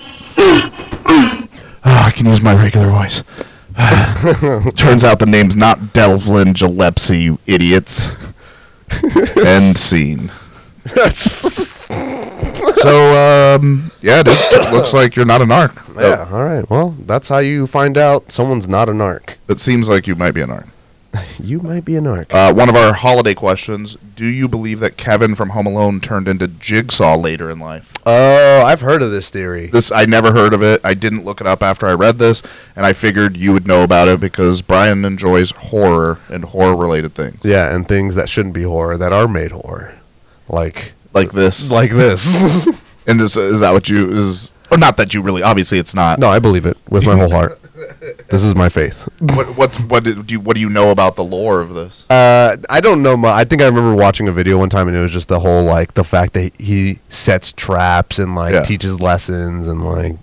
ah, 1.84 2.08
I 2.08 2.12
can 2.12 2.26
use 2.26 2.42
my 2.42 2.54
regular 2.56 2.90
voice. 2.90 3.24
Turns 4.76 5.04
out 5.04 5.20
the 5.20 5.26
name's 5.28 5.56
not 5.56 5.94
Delvin 5.94 6.54
Gillespie, 6.54 7.20
you 7.20 7.40
idiots. 7.46 8.12
End 9.46 9.78
scene. 9.78 10.32
so, 11.14 11.94
um, 13.60 13.92
yeah, 14.02 14.24
dude, 14.24 14.72
looks 14.72 14.94
like 14.94 15.16
you're 15.16 15.26
not 15.26 15.42
a 15.42 15.46
narc. 15.46 15.76
Yeah. 16.00 16.30
All 16.32 16.46
right. 16.46 16.68
Well, 16.70 16.92
that's 17.06 17.28
how 17.28 17.40
you 17.40 17.68
find 17.68 17.98
out 17.98 18.32
someone's 18.32 18.70
not 18.70 18.88
a 18.88 18.94
narc. 18.94 19.36
It 19.50 19.60
seems 19.60 19.90
like 19.90 20.08
you 20.08 20.16
might 20.16 20.32
be 20.32 20.42
a 20.42 20.48
narc. 20.48 20.68
You 21.40 21.60
might 21.60 21.86
be 21.86 21.96
a 21.96 22.02
narc. 22.02 22.34
Uh, 22.34 22.54
one 22.54 22.68
of 22.68 22.76
our 22.76 22.94
holiday 22.94 23.34
questions: 23.34 23.96
Do 24.16 24.26
you 24.26 24.48
believe 24.48 24.80
that 24.82 24.98
Kevin 24.98 25.36
from 25.36 25.50
Home 25.50 25.66
Alone 25.68 26.00
turned 26.02 26.28
into 26.28 26.48
Jigsaw 26.48 27.16
later 27.16 27.50
in 27.50 27.60
life? 27.60 27.94
Oh, 28.06 28.64
I've 28.66 28.82
heard 28.82 29.02
of 29.02 29.12
this 29.12 29.30
theory. 29.30 29.68
This 29.68 29.92
I 29.92 30.06
never 30.06 30.32
heard 30.34 30.54
of 30.54 30.62
it. 30.64 30.82
I 30.84 30.94
didn't 30.94 31.24
look 31.26 31.40
it 31.40 31.48
up 31.48 31.62
after 31.64 31.86
I 31.88 31.94
read 31.94 32.18
this, 32.18 32.42
and 32.76 32.86
I 32.86 32.94
figured 32.94 33.38
you 33.38 33.54
would 33.54 33.68
know 33.68 33.84
about 33.84 34.08
it 34.08 34.20
because 34.20 34.62
Brian 34.62 35.06
enjoys 35.06 35.52
horror 35.52 36.20
and 36.30 36.44
horror-related 36.44 37.14
things 37.14 37.40
Yeah, 37.44 37.74
and 37.74 37.88
things 37.88 38.16
that 38.16 38.28
shouldn't 38.30 38.54
be 38.56 38.64
horror 38.64 38.98
that 38.98 39.14
are 39.14 39.28
made 39.28 39.52
horror, 39.52 39.96
like 40.50 40.94
like 41.14 41.32
this. 41.32 41.72
like 41.72 41.92
this. 41.92 42.68
And 43.10 43.22
this 43.22 43.38
is 43.38 43.62
that 43.62 43.72
what 43.72 43.88
you 43.88 44.12
is? 44.12 44.52
Or 44.70 44.78
not 44.78 44.98
that 44.98 45.14
you 45.14 45.22
really. 45.22 45.42
Obviously, 45.42 45.78
it's 45.80 45.94
not. 45.96 46.20
no, 46.20 46.28
I 46.28 46.40
believe 46.40 46.66
it 46.66 46.76
with 46.90 47.06
my 47.06 47.16
whole 47.18 47.30
heart. 47.32 47.58
This 48.30 48.44
is 48.44 48.56
my 48.56 48.70
faith. 48.70 49.08
What 49.20 49.56
what's 49.58 49.80
what 49.80 50.04
do 50.04 50.24
you 50.28 50.40
what 50.40 50.56
do 50.56 50.62
you 50.62 50.70
know 50.70 50.92
about 50.92 51.16
the 51.16 51.24
lore 51.24 51.62
of 51.62 51.74
this? 51.74 52.10
Uh, 52.10 52.58
I 52.70 52.82
don't 52.82 53.02
know. 53.04 53.16
mu 53.16 53.28
I 53.28 53.44
think 53.44 53.62
I 53.62 53.66
remember 53.66 53.96
watching 53.96 54.28
a 54.28 54.32
video 54.32 54.58
one 54.58 54.70
time, 54.70 54.88
and 54.88 54.98
it 54.98 55.02
was 55.02 55.12
just 55.12 55.28
the 55.28 55.40
whole 55.40 55.64
like 55.64 55.94
the 55.94 56.04
fact 56.04 56.34
that 56.34 56.56
he 56.60 57.00
sets 57.10 57.52
traps 57.54 58.20
and 58.20 58.36
like 58.36 58.54
Yeah. 58.54 58.64
teaches 58.64 59.00
lessons, 59.00 59.68
and 59.68 59.84
like 59.86 60.16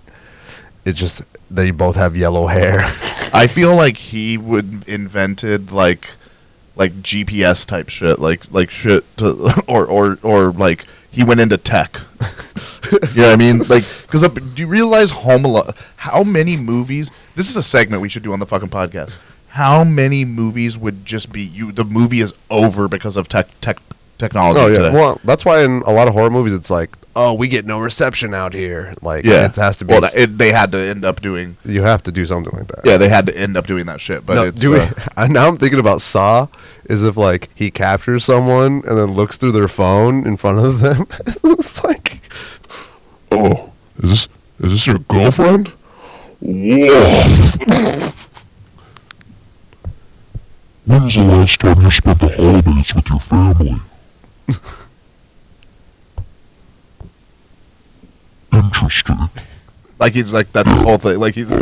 it 0.83 0.93
just 0.93 1.21
they 1.49 1.71
both 1.71 1.95
have 1.95 2.15
yellow 2.17 2.47
hair. 2.47 2.81
I 3.33 3.47
feel 3.47 3.75
like 3.75 3.97
he 3.97 4.37
would 4.37 4.87
invented 4.87 5.71
like 5.71 6.07
like 6.75 6.91
GPS 7.01 7.65
type 7.65 7.89
shit, 7.89 8.19
like 8.19 8.51
like 8.51 8.69
shit 8.69 9.03
to, 9.17 9.63
or 9.67 9.85
or 9.85 10.19
or 10.23 10.51
like 10.51 10.85
he 11.15 11.23
went 11.23 11.39
into 11.39 11.57
tech. 11.57 12.01
you 12.91 13.21
know 13.21 13.27
what 13.27 13.33
I 13.33 13.35
mean? 13.37 13.59
Like 13.69 13.83
because 14.01 14.21
do 14.21 14.61
you 14.61 14.67
realize 14.67 15.11
Home 15.11 15.45
Alone? 15.45 15.71
How 15.95 16.23
many 16.23 16.57
movies? 16.57 17.09
This 17.35 17.49
is 17.49 17.55
a 17.55 17.63
segment 17.63 18.01
we 18.01 18.09
should 18.09 18.23
do 18.23 18.33
on 18.33 18.39
the 18.39 18.45
fucking 18.45 18.69
podcast. 18.69 19.17
How 19.49 19.85
many 19.85 20.25
movies 20.25 20.77
would 20.77 21.05
just 21.05 21.31
be 21.31 21.41
you? 21.41 21.71
The 21.71 21.85
movie 21.85 22.19
is 22.19 22.33
over 22.49 22.89
because 22.89 23.15
of 23.15 23.29
tech 23.29 23.47
tech 23.61 23.77
technology 24.17 24.59
oh 24.59 24.67
yeah, 24.67 24.75
today. 24.75 24.93
well 24.93 25.19
that's 25.23 25.43
why 25.43 25.63
in 25.63 25.81
a 25.85 25.91
lot 25.91 26.07
of 26.07 26.13
horror 26.13 26.29
movies 26.29 26.53
it's 26.53 26.69
like, 26.69 26.95
oh, 27.15 27.33
we 27.33 27.47
get 27.47 27.65
no 27.65 27.79
reception 27.79 28.33
out 28.33 28.53
here. 28.53 28.93
Like, 29.01 29.25
yeah, 29.25 29.45
it 29.45 29.55
has 29.55 29.77
to 29.77 29.85
be. 29.85 29.91
Well, 29.91 30.01
that, 30.01 30.15
it, 30.15 30.37
they 30.37 30.51
had 30.51 30.71
to 30.73 30.77
end 30.77 31.05
up 31.05 31.21
doing. 31.21 31.57
you 31.63 31.81
have 31.83 32.03
to 32.03 32.11
do 32.11 32.25
something 32.25 32.53
like 32.57 32.67
that. 32.67 32.85
Yeah, 32.85 32.97
they 32.97 33.09
had 33.09 33.25
to 33.27 33.37
end 33.37 33.55
up 33.57 33.67
doing 33.67 33.85
that 33.85 34.01
shit. 34.01 34.25
But 34.25 34.35
no, 34.35 34.43
it's 34.45 34.61
do 34.61 34.71
we, 34.71 34.79
uh, 34.79 34.89
I- 35.17 35.27
now 35.27 35.47
I'm 35.47 35.57
thinking 35.57 35.79
about 35.79 36.01
Saw. 36.01 36.47
Is 36.85 37.01
if 37.03 37.17
like 37.17 37.49
he 37.55 37.71
captures 37.71 38.23
someone 38.25 38.83
and 38.87 38.97
then 38.97 39.13
looks 39.13 39.37
through 39.37 39.53
their 39.53 39.67
phone 39.67 40.27
in 40.27 40.37
front 40.37 40.59
of 40.59 40.79
them. 40.79 41.07
it's 41.25 41.83
like 41.83 42.21
Oh, 43.31 43.71
is 43.97 44.09
this 44.09 44.27
is 44.59 44.71
this 44.71 44.87
your 44.87 44.99
girlfriend? 44.99 45.71
Woof. 46.41 47.55
When's 50.85 51.15
the 51.15 51.23
last 51.23 51.59
time 51.59 51.81
you 51.81 51.89
spent 51.91 52.19
the 52.19 52.29
holidays 52.35 52.93
with 52.93 53.09
your 53.09 53.19
family? 53.19 53.75
Interesting. 58.53 59.29
like 59.99 60.13
he's 60.13 60.33
like 60.33 60.51
that's 60.51 60.71
his 60.71 60.81
whole 60.81 60.97
thing. 60.97 61.19
Like 61.19 61.35
he's 61.35 61.51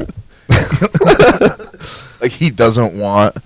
like 2.22 2.32
he 2.32 2.50
doesn't 2.50 2.98
want 2.98 3.38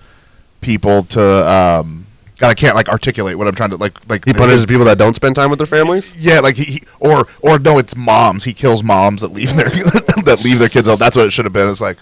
people 0.61 1.03
to. 1.03 1.49
um 1.49 2.05
God, 2.39 2.49
I 2.49 2.53
can't 2.53 2.75
like 2.75 2.87
articulate 2.87 3.35
what 3.35 3.47
I'm 3.47 3.55
trying 3.55 3.71
to 3.71 3.77
like. 3.77 4.07
Like 4.07 4.23
he 4.25 4.33
punishes 4.33 4.65
people 4.67 4.85
that 4.85 4.99
don't 4.99 5.15
spend 5.15 5.35
time 5.35 5.49
with 5.49 5.57
their 5.57 5.65
families. 5.65 6.15
Yeah, 6.15 6.39
like 6.39 6.55
he, 6.55 6.65
he 6.65 6.83
or 6.99 7.25
or 7.41 7.57
no, 7.57 7.79
it's 7.79 7.95
moms. 7.95 8.43
He 8.43 8.53
kills 8.53 8.83
moms 8.83 9.21
that 9.21 9.33
leave 9.33 9.55
their 9.55 9.69
that 9.69 10.41
leave 10.43 10.59
their 10.59 10.69
kids 10.69 10.87
out. 10.87 10.99
That's 10.99 11.15
what 11.17 11.25
it 11.25 11.31
should 11.31 11.45
have 11.45 11.53
been. 11.53 11.67
It's 11.69 11.81
like 11.81 11.97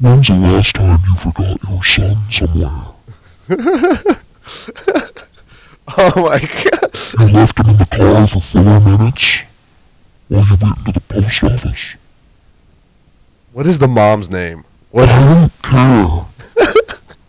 When's 0.00 0.28
the 0.28 0.34
last 0.34 0.74
time 0.74 0.98
you 1.06 1.14
forgot 1.16 1.62
your 1.68 1.84
son 1.84 2.16
somewhere? 2.30 2.86
Oh 5.98 6.22
my 6.22 6.38
god! 6.38 6.96
You 7.18 7.34
left 7.34 7.58
him 7.58 7.70
in 7.70 7.76
the 7.78 7.86
car 7.86 8.26
for 8.26 8.40
four 8.40 8.80
minutes? 8.80 9.42
While 10.28 10.44
you 10.44 10.56
went 10.60 10.86
to 10.86 10.92
the 10.92 11.00
post 11.00 11.42
office? 11.42 11.96
What 13.52 13.66
is 13.66 13.78
the 13.78 13.88
mom's 13.88 14.30
name? 14.30 14.64
I 14.94 15.06
don't 15.06 15.52
care. 15.62 16.26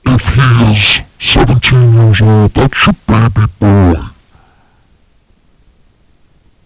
if 0.06 0.26
he 0.36 0.72
is 0.72 1.02
17 1.20 1.94
years 1.94 2.22
old, 2.22 2.52
that's 2.52 2.86
your 2.86 2.96
baby 3.08 3.52
boy. 3.60 3.94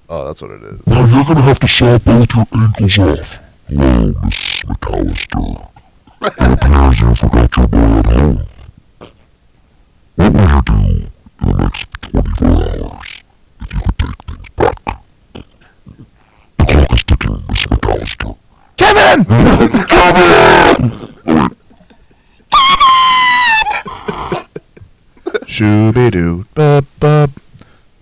Oh, 0.10 0.26
that's 0.28 0.42
what 0.42 0.52
it 0.52 0.64
is. 0.64 0.86
Now 0.88 1.06
you're 1.06 1.24
gonna 1.24 1.42
have 1.42 1.60
to 1.60 1.68
saw 1.68 1.98
both 2.00 2.36
your 2.36 2.48
ankles 2.54 2.98
off. 3.00 3.40
Hello, 3.68 4.14
Miss 4.24 4.64
McAllister. 4.64 5.70
It 6.22 6.34
appears 6.40 7.00
you 7.00 7.16
forgot 7.16 7.56
your 7.56 7.68
boy 7.68 7.78
at 7.78 8.06
home. 8.06 8.46
What 10.16 10.34
will 10.34 10.50
you 10.50 10.62
do 10.62 10.74
in 11.42 11.48
the 11.48 11.64
next 11.64 11.85
24 12.16 12.48
hours 12.48 13.24
if 13.60 13.74
you 13.74 13.80
could 13.82 13.98
take 14.00 14.20
things 14.24 14.50
back? 14.56 14.78
The 16.58 16.66
clock 16.66 16.94
is 16.94 17.04
ticking, 17.04 17.44
Miss 17.50 17.66
McAllister. 17.68 18.38
Kevin. 18.78 19.20
Shooby 25.46 26.12
doo, 26.12 26.46
bub 26.56 26.86
bub, 27.02 27.32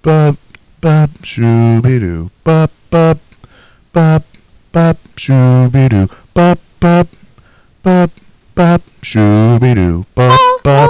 bub 0.03 0.37
bub, 0.79 1.09
shooby 1.23 1.99
doo, 1.99 2.29
bub 2.43 2.69
bub, 2.91 3.19
bub 3.93 4.23
bub, 4.71 4.97
shooby 5.15 5.89
doo, 5.89 6.07
bub 6.35 6.59
bub, 6.79 7.07
bub 7.81 8.11
bub, 8.53 8.81
shooby 9.01 9.73
doo, 9.75 10.05
bub 10.15 10.39
bub, 10.63 10.89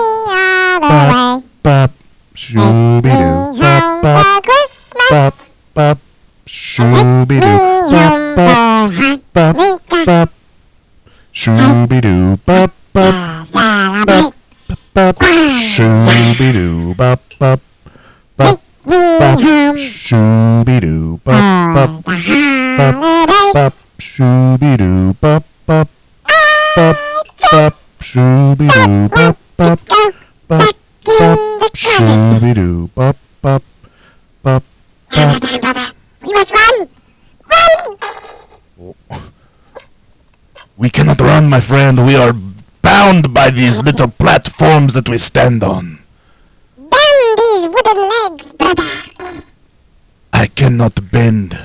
bub 0.81 1.43
bub, 1.63 1.91
shooby 2.35 3.09
doo, 3.09 3.59
bub 3.61 4.03
bub, 4.03 4.69
bub 5.09 5.33
bub, 5.73 5.97
shooby 6.45 7.39
doo, 7.39 7.57
bub 7.91 8.35
bub, 8.35 9.55
bub 9.55 9.81
bub, 10.05 10.29
shooby 11.33 12.01
doo, 12.01 12.37
bub, 12.45 12.71
bub 12.93 13.15
bub, 14.93 15.13
shooby 15.33 16.13
shooby 16.13 16.51
doo 16.53 16.93
bop 16.95 17.21
bop 17.39 17.59
bop 18.37 18.59
bop 18.89 19.75
shooby 19.77 20.79
doo 20.81 21.19
bop 21.25 21.43
bop 21.73 21.89
bop 22.77 22.97
bop 23.53 23.73
shooby 23.99 24.77
doo 24.77 25.13
bop 25.21 25.43
bop 25.67 25.87
bop 26.75 26.97
bop 27.51 27.73
shooby 28.01 28.67
doo 28.67 29.09
bop 29.09 29.37
bop 29.57 29.79
bop 30.47 30.75
bop 31.05 31.73
shooby 31.75 32.53
doo 32.55 32.89
bop 32.95 33.17
bop 33.41 33.63
bop 34.43 34.63
Now's 35.15 35.33
our 35.33 35.39
time, 35.39 35.61
brother. 35.61 35.91
We 36.21 36.33
must 36.33 36.53
run. 36.53 36.89
Run. 37.51 37.97
Oh. 38.81 38.95
We 40.75 40.89
cannot 40.89 41.21
run, 41.21 41.49
my 41.49 41.59
friend. 41.59 42.07
We 42.07 42.15
are 42.15 42.33
bound 42.81 43.33
by 43.33 43.51
these 43.51 43.83
little 43.83 44.07
platforms 44.07 44.93
that 44.93 45.07
we 45.07 45.19
stand 45.19 45.63
on. 45.63 45.99
Damn 46.75 47.35
these 47.37 47.67
wooden 47.67 48.09
legs, 48.09 48.53
brother. 48.53 49.43
I 50.33 50.47
cannot 50.47 51.11
bend. 51.11 51.59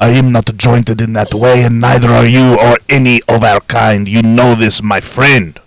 I 0.00 0.10
am 0.10 0.32
not 0.32 0.56
jointed 0.56 1.00
in 1.00 1.12
that 1.12 1.32
way, 1.32 1.62
and 1.62 1.80
neither 1.80 2.08
are 2.08 2.26
you 2.26 2.58
or 2.58 2.76
any 2.88 3.20
of 3.28 3.44
our 3.44 3.60
kind. 3.60 4.08
You 4.08 4.22
know 4.22 4.54
this, 4.56 4.82
my 4.82 5.00
friend. 5.00 5.58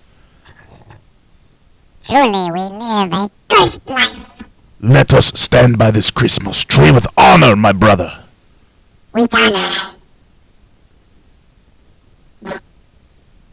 Truly, 2.04 2.52
we 2.52 2.60
live 2.60 3.14
a 3.14 3.30
cursed 3.48 3.88
life. 3.88 4.44
Let 4.80 5.14
us 5.14 5.28
stand 5.40 5.78
by 5.78 5.92
this 5.92 6.10
Christmas 6.10 6.64
tree 6.64 6.92
with 6.92 7.06
honor, 7.16 7.56
my 7.56 7.72
brother. 7.72 8.24
With 9.14 9.34
honor. 9.34 9.92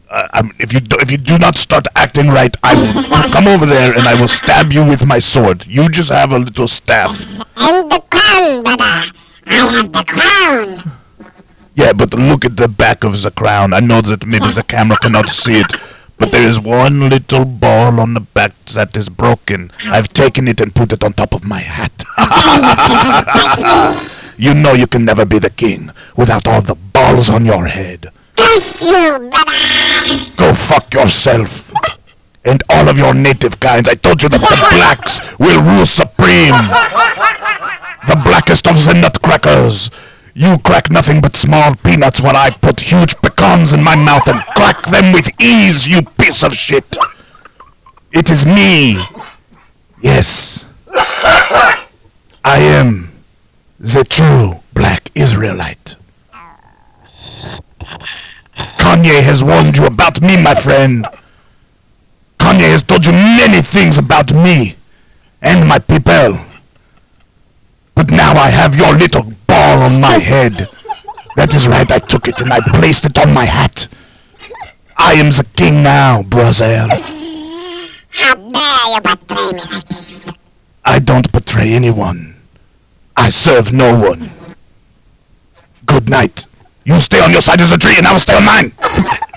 Uh, 0.09 0.27
I'm, 0.33 0.51
if 0.57 0.73
you 0.73 0.79
do, 0.79 0.97
if 0.99 1.11
you 1.11 1.19
do 1.19 1.37
not 1.37 1.55
start 1.55 1.85
acting 1.95 2.29
right, 2.29 2.55
I 2.63 2.73
will 2.73 3.03
come 3.31 3.47
over 3.47 3.67
there 3.67 3.95
and 3.95 4.07
I 4.07 4.19
will 4.19 4.27
stab 4.27 4.73
you 4.73 4.83
with 4.83 5.05
my 5.05 5.19
sword. 5.19 5.67
You 5.67 5.87
just 5.87 6.09
have 6.09 6.33
a 6.33 6.39
little 6.39 6.67
staff. 6.67 7.27
And 7.57 7.91
the 7.91 8.01
crown, 8.09 8.63
brother. 8.63 9.11
I 9.45 9.53
have 9.53 9.93
the 9.93 10.03
crown. 10.03 10.91
Yeah, 11.75 11.93
but 11.93 12.15
look 12.15 12.43
at 12.43 12.57
the 12.57 12.67
back 12.67 13.03
of 13.03 13.21
the 13.21 13.29
crown. 13.29 13.73
I 13.73 13.79
know 13.79 14.01
that 14.01 14.25
maybe 14.25 14.47
the 14.47 14.63
camera 14.63 14.97
cannot 14.97 15.29
see 15.29 15.59
it, 15.59 15.71
but 16.19 16.31
there 16.31 16.47
is 16.47 16.59
one 16.59 17.09
little 17.09 17.45
ball 17.45 17.99
on 17.99 18.13
the 18.13 18.19
back 18.19 18.53
that 18.75 18.95
is 18.95 19.09
broken. 19.09 19.71
I've 19.85 20.09
taken 20.09 20.47
it 20.47 20.61
and 20.61 20.75
put 20.75 20.91
it 20.91 21.03
on 21.03 21.13
top 21.13 21.33
of 21.33 21.43
my 21.45 21.59
hat. 21.59 22.03
you 24.37 24.53
know 24.53 24.73
you 24.73 24.85
can 24.85 25.05
never 25.05 25.25
be 25.25 25.39
the 25.39 25.49
king 25.49 25.89
without 26.15 26.47
all 26.47 26.61
the 26.61 26.75
balls 26.75 27.29
on 27.29 27.45
your 27.45 27.65
head. 27.67 28.11
Curse 28.35 28.85
you, 28.85 29.29
brother. 29.31 30.25
Go 30.35 30.53
fuck 30.53 30.93
yourself. 30.93 31.71
And 32.45 32.61
all 32.69 32.87
of 32.89 32.97
your 32.97 33.13
native 33.13 33.59
kinds. 33.59 33.89
I 33.89 33.95
told 33.95 34.23
you 34.23 34.29
that 34.29 34.39
the 34.39 34.47
blacks 34.75 35.19
will 35.39 35.61
rule 35.61 35.85
supreme. 35.85 36.55
The 38.07 38.15
blackest 38.23 38.65
of 38.67 38.75
the 38.85 38.93
nutcrackers. 38.93 39.89
You 40.39 40.57
crack 40.59 40.89
nothing 40.89 41.19
but 41.19 41.35
small 41.35 41.75
peanuts 41.75 42.21
while 42.21 42.37
I 42.37 42.49
put 42.49 42.79
huge 42.79 43.13
pecans 43.17 43.73
in 43.73 43.83
my 43.83 43.97
mouth 43.97 44.25
and 44.25 44.39
crack 44.55 44.85
them 44.85 45.11
with 45.11 45.29
ease, 45.37 45.85
you 45.85 46.01
piece 46.17 46.45
of 46.45 46.53
shit. 46.53 46.97
It 48.13 48.31
is 48.31 48.45
me. 48.45 49.03
Yes. 50.01 50.65
I 52.45 52.59
am 52.59 53.11
the 53.81 54.05
true 54.05 54.61
black 54.73 55.11
Israelite. 55.13 55.97
Kanye 58.79 59.21
has 59.21 59.43
warned 59.43 59.75
you 59.75 59.87
about 59.87 60.21
me, 60.21 60.41
my 60.41 60.55
friend. 60.55 61.05
Kanye 62.37 62.71
has 62.71 62.83
told 62.83 63.05
you 63.05 63.11
many 63.11 63.61
things 63.61 63.97
about 63.97 64.33
me 64.33 64.77
and 65.41 65.67
my 65.67 65.79
people. 65.79 66.39
But 67.93 68.09
now 68.09 68.35
I 68.35 68.51
have 68.51 68.77
your 68.77 68.93
little 68.95 69.33
ball 69.49 69.81
on 69.83 69.99
my 69.99 70.17
head. 70.19 70.69
That 71.35 71.53
is 71.53 71.67
right, 71.67 71.89
I 71.91 71.99
took 71.99 72.27
it 72.27 72.39
and 72.41 72.53
I 72.53 72.59
placed 72.61 73.05
it 73.05 73.17
on 73.17 73.33
my 73.33 73.45
hat. 73.45 73.87
I 74.97 75.13
am 75.13 75.31
the 75.31 75.45
king 75.55 75.81
now, 75.83 76.23
brother. 76.23 76.87
How 78.11 78.35
dare 78.35 78.87
you 78.93 79.01
betray 79.01 79.51
me 79.51 79.63
like 79.73 79.87
this? 79.87 80.31
I 80.85 80.99
don't 80.99 81.31
betray 81.31 81.73
anyone. 81.73 82.35
I 83.15 83.29
serve 83.29 83.71
no 83.73 83.97
one. 83.97 84.29
Good 85.85 86.09
night. 86.09 86.47
You 86.83 86.97
stay 86.97 87.19
on 87.23 87.31
your 87.31 87.41
side 87.41 87.61
of 87.61 87.69
the 87.69 87.77
tree 87.77 87.95
and 87.97 88.07
I 88.07 88.13
will 88.13 88.19
stay 88.19 88.35
on 88.35 88.45
mine. 88.45 88.71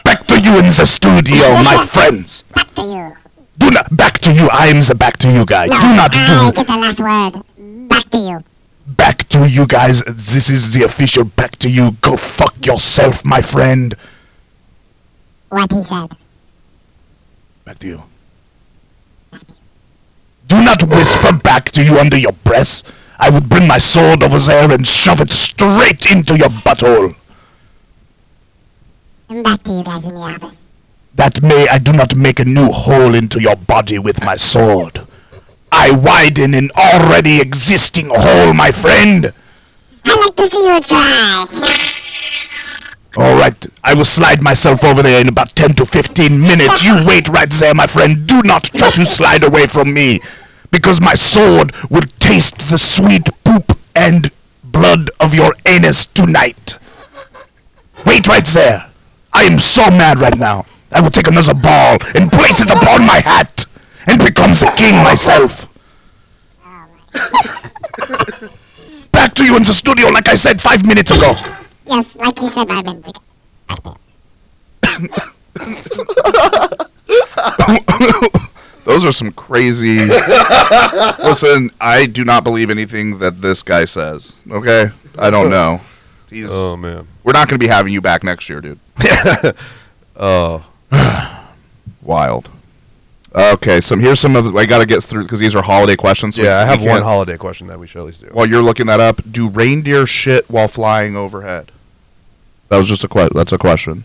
Back 0.04 0.26
to 0.26 0.40
you 0.40 0.58
in 0.58 0.66
the 0.66 0.86
studio, 0.86 1.62
my 1.62 1.76
friends. 1.86 2.42
Back 2.54 2.74
to 2.74 2.82
you. 2.82 3.16
Do 3.58 3.70
not 3.70 3.94
back 3.94 4.18
to 4.20 4.32
you. 4.32 4.48
I 4.52 4.66
am 4.68 4.80
the 4.80 4.94
back 4.94 5.18
to 5.18 5.30
you 5.30 5.44
guy. 5.44 5.66
No, 5.66 5.78
Do 5.78 5.94
not 5.94 6.10
I 6.14 6.48
do 6.48 6.52
get 6.52 6.66
the 6.66 6.76
last 6.76 7.00
word. 7.00 7.88
Back 7.88 8.04
to 8.10 8.18
you. 8.18 8.44
Back 8.86 9.28
to 9.28 9.48
you 9.48 9.66
guys. 9.66 10.02
This 10.02 10.50
is 10.50 10.74
the 10.74 10.84
official 10.84 11.24
back 11.24 11.56
to 11.56 11.70
you. 11.70 11.92
Go 12.00 12.16
fuck 12.16 12.64
yourself, 12.64 13.24
my 13.24 13.42
friend. 13.42 13.94
What 15.48 15.70
he 15.72 15.82
said. 15.82 16.16
Back 17.64 17.78
to 17.80 17.86
you. 17.86 18.02
Do 20.48 20.62
not 20.62 20.82
whisper 20.82 21.36
back 21.38 21.70
to 21.72 21.84
you 21.84 21.98
under 21.98 22.18
your 22.18 22.32
breath. 22.32 22.82
I 23.18 23.30
would 23.30 23.48
bring 23.48 23.66
my 23.68 23.78
sword 23.78 24.22
over 24.22 24.38
there 24.38 24.70
and 24.70 24.86
shove 24.86 25.20
it 25.20 25.30
straight 25.30 26.10
into 26.10 26.36
your 26.36 26.48
butthole. 26.48 27.14
And 29.28 29.44
back 29.44 29.62
to 29.62 29.72
you 29.72 29.84
guys 29.84 30.04
in 30.04 30.14
the 30.14 30.20
office. 30.20 30.56
That 31.14 31.42
may 31.42 31.68
I 31.68 31.78
do 31.78 31.92
not 31.92 32.16
make 32.16 32.40
a 32.40 32.44
new 32.44 32.66
hole 32.66 33.14
into 33.14 33.40
your 33.40 33.56
body 33.56 33.98
with 33.98 34.24
my 34.24 34.36
sword. 34.36 35.01
I 35.82 35.90
widen 35.90 36.54
an 36.54 36.70
already 36.76 37.40
existing 37.40 38.06
hole, 38.08 38.54
my 38.54 38.70
friend. 38.70 39.32
I'd 40.04 40.20
like 40.20 40.36
to 40.36 40.46
see 40.46 40.64
you 40.64 40.80
try. 40.80 41.44
All 43.16 43.34
right, 43.36 43.66
I 43.82 43.92
will 43.94 44.04
slide 44.04 44.44
myself 44.44 44.84
over 44.84 45.02
there 45.02 45.20
in 45.20 45.28
about 45.28 45.56
10 45.56 45.74
to 45.74 45.84
15 45.84 46.40
minutes. 46.40 46.84
You 46.84 47.04
wait 47.04 47.28
right 47.28 47.50
there, 47.50 47.74
my 47.74 47.88
friend. 47.88 48.28
Do 48.28 48.42
not 48.44 48.62
try 48.62 48.92
to 48.92 49.04
slide 49.04 49.42
away 49.42 49.66
from 49.66 49.92
me, 49.92 50.20
because 50.70 51.00
my 51.00 51.14
sword 51.14 51.72
will 51.90 52.06
taste 52.20 52.68
the 52.70 52.78
sweet 52.78 53.28
poop 53.42 53.76
and 53.96 54.30
blood 54.62 55.10
of 55.18 55.34
your 55.34 55.52
anus 55.66 56.06
tonight. 56.06 56.78
Wait 58.06 58.28
right 58.28 58.46
there. 58.46 58.88
I 59.32 59.42
am 59.42 59.58
so 59.58 59.90
mad 59.90 60.20
right 60.20 60.38
now. 60.38 60.64
I 60.92 61.00
will 61.00 61.10
take 61.10 61.26
another 61.26 61.54
ball 61.54 61.98
and 62.14 62.30
place 62.30 62.60
it 62.60 62.70
upon 62.70 63.04
my 63.04 63.18
hat 63.18 63.66
and 64.06 64.24
become 64.24 64.52
the 64.52 64.72
king 64.76 64.94
myself. 65.02 65.66
Back 69.12 69.34
to 69.34 69.44
you 69.44 69.56
in 69.56 69.62
the 69.62 69.72
studio, 69.72 70.08
like 70.08 70.28
I 70.28 70.34
said 70.34 70.60
five 70.60 70.84
minutes 70.86 71.10
ago. 71.10 71.34
Yes, 71.86 72.14
like 72.16 72.38
he 72.38 72.48
said 72.50 72.68
five 72.68 72.84
minutes 72.84 73.08
ago. 73.08 73.22
Those 78.84 79.04
are 79.04 79.12
some 79.12 79.32
crazy. 79.32 79.98
Listen, 81.18 81.70
I 81.80 82.06
do 82.06 82.24
not 82.24 82.44
believe 82.44 82.70
anything 82.70 83.18
that 83.18 83.40
this 83.40 83.62
guy 83.62 83.84
says. 83.84 84.36
Okay, 84.50 84.88
I 85.18 85.30
don't 85.30 85.50
know. 85.50 85.80
He's. 86.30 86.48
Oh 86.50 86.76
man. 86.76 87.06
We're 87.22 87.32
not 87.32 87.48
going 87.48 87.60
to 87.60 87.64
be 87.64 87.68
having 87.68 87.92
you 87.92 88.00
back 88.00 88.24
next 88.24 88.48
year, 88.48 88.60
dude. 88.60 88.80
Oh. 90.16 90.64
Wild. 92.02 92.48
Okay, 93.34 93.80
so 93.80 93.96
here's 93.96 94.20
some 94.20 94.36
of. 94.36 94.44
The, 94.44 94.52
I 94.58 94.66
got 94.66 94.78
to 94.80 94.86
get 94.86 95.02
through 95.02 95.22
because 95.22 95.38
these 95.40 95.54
are 95.54 95.62
holiday 95.62 95.96
questions. 95.96 96.36
so 96.36 96.42
Yeah, 96.42 96.58
I 96.58 96.64
we 96.64 96.70
have 96.70 96.80
one 96.80 96.88
can't- 96.90 97.04
holiday 97.04 97.36
question 97.38 97.66
that 97.68 97.78
we 97.78 97.86
should 97.86 98.00
at 98.00 98.04
least 98.06 98.20
do. 98.20 98.26
While 98.32 98.46
you're 98.46 98.62
looking 98.62 98.86
that 98.86 99.00
up, 99.00 99.20
do 99.30 99.48
reindeer 99.48 100.06
shit 100.06 100.50
while 100.50 100.68
flying 100.68 101.16
overhead? 101.16 101.72
That 102.68 102.76
was 102.78 102.88
just 102.88 103.04
a 103.04 103.08
que- 103.08 103.30
That's 103.34 103.52
a 103.52 103.58
question. 103.58 104.04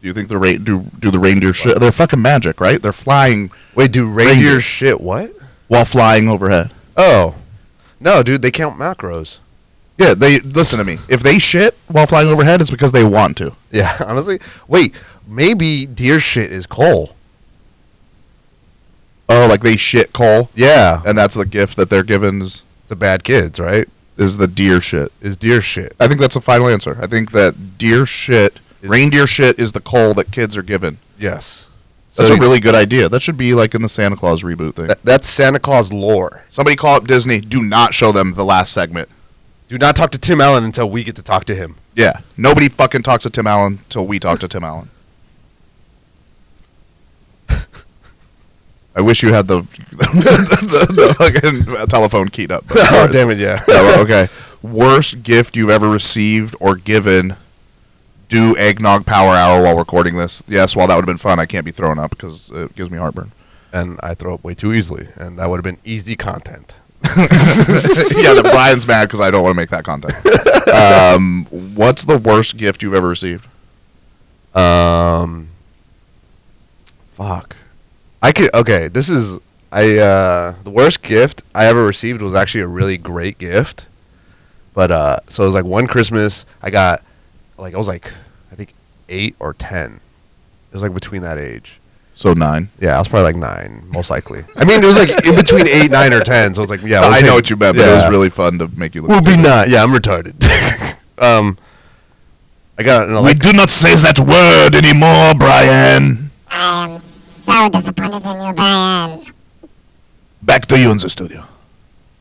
Do 0.00 0.08
you 0.08 0.14
think 0.14 0.28
the 0.28 0.38
ra- 0.38 0.52
do 0.62 0.86
do 0.98 1.10
the 1.10 1.18
reindeer 1.18 1.52
shit? 1.52 1.78
They're 1.78 1.92
fucking 1.92 2.20
magic, 2.20 2.60
right? 2.60 2.80
They're 2.82 2.92
flying 2.92 3.50
Wait, 3.74 3.92
do 3.92 4.06
reindeer 4.06 4.34
Reindeer. 4.34 4.60
shit 4.60 5.00
what? 5.00 5.32
while 5.68 5.84
flying 5.84 6.28
overhead. 6.28 6.70
Oh. 6.96 7.34
No, 8.00 8.22
dude, 8.22 8.42
they 8.42 8.50
count 8.50 8.78
macros. 8.78 9.38
Yeah, 9.96 10.12
they 10.14 10.40
listen 10.40 10.78
to 10.78 10.84
me. 10.84 10.98
If 11.08 11.22
they 11.22 11.38
shit 11.38 11.74
while 11.86 12.06
flying 12.06 12.28
overhead, 12.28 12.60
it's 12.60 12.70
because 12.70 12.92
they 12.92 13.04
want 13.04 13.36
to. 13.38 13.52
Yeah, 13.70 13.96
honestly. 14.06 14.40
Wait, 14.66 14.94
maybe 15.26 15.86
deer 15.86 16.20
shit 16.20 16.50
is 16.52 16.66
coal. 16.66 17.14
Oh, 19.28 19.46
like 19.48 19.62
they 19.62 19.76
shit 19.76 20.12
coal, 20.12 20.50
Yeah. 20.54 21.00
and 21.06 21.16
that's 21.16 21.34
the 21.34 21.46
gift 21.46 21.76
that 21.76 21.88
they're 21.90 22.02
given 22.02 22.42
is, 22.42 22.64
The 22.88 22.96
bad 22.96 23.24
kids, 23.24 23.58
right? 23.58 23.88
is 24.18 24.36
the 24.36 24.46
deer 24.46 24.80
shit. 24.80 25.10
Is 25.22 25.36
deer 25.36 25.60
shit. 25.62 25.96
I 25.98 26.06
think 26.06 26.20
that's 26.20 26.34
the 26.34 26.40
final 26.40 26.68
answer. 26.68 26.98
I 27.00 27.06
think 27.06 27.32
that 27.32 27.78
deer 27.78 28.04
shit, 28.04 28.58
reindeer 28.82 29.26
shit, 29.26 29.58
is 29.58 29.72
the 29.72 29.80
coal 29.80 30.12
that 30.14 30.30
kids 30.30 30.56
are 30.56 30.62
given. 30.62 30.98
Yes. 31.18 31.66
That's 32.14 32.28
So 32.28 32.34
a 32.34 32.38
really 32.38 32.60
good 32.60 32.74
idea. 32.74 33.08
That 33.08 33.22
should 33.22 33.38
be 33.38 33.54
like 33.54 33.74
in 33.74 33.80
the 33.80 33.88
Santa 33.88 34.16
Claus 34.16 34.42
reboot 34.42 34.74
thing. 34.74 34.88
That, 34.88 35.02
that's 35.02 35.26
Santa 35.28 35.58
Claus 35.58 35.92
lore. 35.94 36.44
Somebody 36.50 36.76
call 36.76 36.96
up 36.96 37.06
Disney. 37.06 37.40
Do 37.40 37.62
not 37.62 37.94
show 37.94 38.12
them 38.12 38.34
the 38.34 38.44
last 38.44 38.72
segment. 38.74 39.08
Do 39.68 39.78
not 39.78 39.96
talk 39.96 40.10
to 40.10 40.18
Tim 40.18 40.42
Allen 40.42 40.62
until 40.62 40.90
we 40.90 41.02
get 41.04 41.16
to 41.16 41.22
talk 41.22 41.46
to 41.46 41.54
him. 41.54 41.76
Yeah, 41.94 42.20
nobody 42.36 42.68
fucking 42.68 43.02
talks 43.04 43.22
to 43.22 43.30
Tim 43.30 43.46
Allen 43.46 43.78
till 43.88 44.06
we 44.06 44.18
talk 44.18 44.40
to 44.40 44.48
Tim 44.48 44.62
Allen. 44.62 44.90
I 48.94 49.00
wish 49.00 49.22
you 49.22 49.32
had 49.32 49.48
the 49.48 49.60
the, 49.90 50.86
the, 50.90 51.14
fucking 51.14 51.88
telephone 51.88 52.28
keyed 52.28 52.50
up. 52.52 52.66
but- 52.68 52.76
oh 52.92 53.08
damn 53.08 53.30
it, 53.30 53.38
yeah. 53.38 53.62
Yeah, 53.68 53.82
well, 53.82 54.00
okay. 54.04 54.28
Worst 54.62 55.22
gift 55.22 55.56
you've 55.56 55.70
ever 55.70 55.88
received 55.88 56.54
or 56.60 56.76
given? 56.76 57.36
Do 58.28 58.56
eggnog 58.56 59.04
power 59.04 59.34
hour 59.34 59.62
while 59.62 59.76
recording 59.76 60.16
this. 60.16 60.42
Yes, 60.46 60.74
while 60.76 60.86
that 60.86 60.94
would 60.94 61.02
have 61.02 61.06
been 61.06 61.16
fun, 61.18 61.38
I 61.38 61.46
can't 61.46 61.64
be 61.64 61.70
throwing 61.70 61.98
up 61.98 62.10
because 62.10 62.50
it 62.50 62.74
gives 62.74 62.90
me 62.90 62.96
heartburn. 62.98 63.32
and 63.72 63.98
I 64.02 64.14
throw 64.14 64.34
up 64.34 64.42
way 64.44 64.54
too 64.54 64.72
easily, 64.72 65.08
and 65.16 65.38
that 65.38 65.50
would 65.50 65.56
have 65.56 65.64
been 65.64 65.78
easy 65.84 66.16
content. 66.16 66.74
yeah, 67.04 68.32
the 68.32 68.48
Brian's 68.50 68.86
mad 68.86 69.06
because 69.08 69.20
I 69.20 69.30
don't 69.30 69.42
want 69.42 69.52
to 69.54 69.56
make 69.56 69.70
that 69.70 69.84
content. 69.84 70.14
Um, 70.72 71.46
what's 71.74 72.04
the 72.04 72.16
worst 72.16 72.56
gift 72.56 72.82
you've 72.82 72.94
ever 72.94 73.08
received? 73.08 73.48
Um, 74.54 75.48
fuck. 77.12 77.56
I 78.22 78.32
could. 78.32 78.54
Okay, 78.54 78.88
this 78.88 79.08
is 79.08 79.40
I. 79.70 79.98
Uh, 79.98 80.54
the 80.62 80.70
worst 80.70 81.02
gift 81.02 81.42
I 81.54 81.66
ever 81.66 81.84
received 81.84 82.22
was 82.22 82.34
actually 82.34 82.62
a 82.62 82.68
really 82.68 82.96
great 82.96 83.38
gift, 83.38 83.86
but 84.74 84.90
uh, 84.90 85.18
so 85.28 85.42
it 85.42 85.46
was 85.46 85.54
like 85.54 85.64
one 85.64 85.86
Christmas 85.86 86.46
I 86.62 86.70
got, 86.70 87.02
like 87.58 87.74
I 87.74 87.78
was 87.78 87.88
like, 87.88 88.12
I 88.50 88.54
think 88.54 88.74
eight 89.08 89.34
or 89.40 89.54
ten. 89.54 90.00
It 90.70 90.74
was 90.74 90.82
like 90.82 90.94
between 90.94 91.22
that 91.22 91.36
age. 91.36 91.80
So 92.14 92.34
nine. 92.34 92.68
Yeah, 92.78 92.96
I 92.96 92.98
was 92.98 93.08
probably 93.08 93.32
like 93.32 93.36
nine, 93.36 93.84
most 93.88 94.08
likely. 94.08 94.44
I 94.54 94.64
mean, 94.64 94.82
it 94.82 94.86
was 94.86 94.96
like 94.96 95.26
in 95.26 95.34
between 95.34 95.66
eight, 95.66 95.90
nine, 95.90 96.12
or 96.12 96.20
ten. 96.20 96.54
So 96.54 96.60
it 96.60 96.64
was 96.64 96.70
like, 96.70 96.82
yeah, 96.82 97.00
I 97.00 97.08
let's 97.08 97.22
know 97.22 97.34
what 97.34 97.50
you 97.50 97.56
meant, 97.56 97.76
but 97.76 97.88
it 97.88 97.92
was 97.92 98.08
really 98.08 98.30
fun 98.30 98.58
to 98.58 98.68
make 98.78 98.94
you 98.94 99.02
look. 99.02 99.10
We'll 99.10 99.20
be 99.20 99.32
stupid. 99.32 99.42
not. 99.42 99.68
Yeah, 99.68 99.82
I'm 99.82 99.90
retarded. 99.90 100.34
um, 101.18 101.58
I 102.78 102.82
got 102.84 103.08
an 103.08 103.24
We 103.24 103.34
do 103.34 103.52
not 103.52 103.70
say 103.70 103.94
that 103.94 104.20
word 104.20 104.76
anymore, 104.76 105.34
Brian. 105.34 106.30
I 106.48 106.84
am 106.84 106.98
so 107.44 107.68
disappointed 107.68 108.24
in 108.26 108.46
you, 108.46 108.52
Brian. 108.52 109.32
Back 110.42 110.66
to 110.66 110.78
you 110.78 110.90
in 110.90 110.98
the 110.98 111.08
studio. 111.08 111.44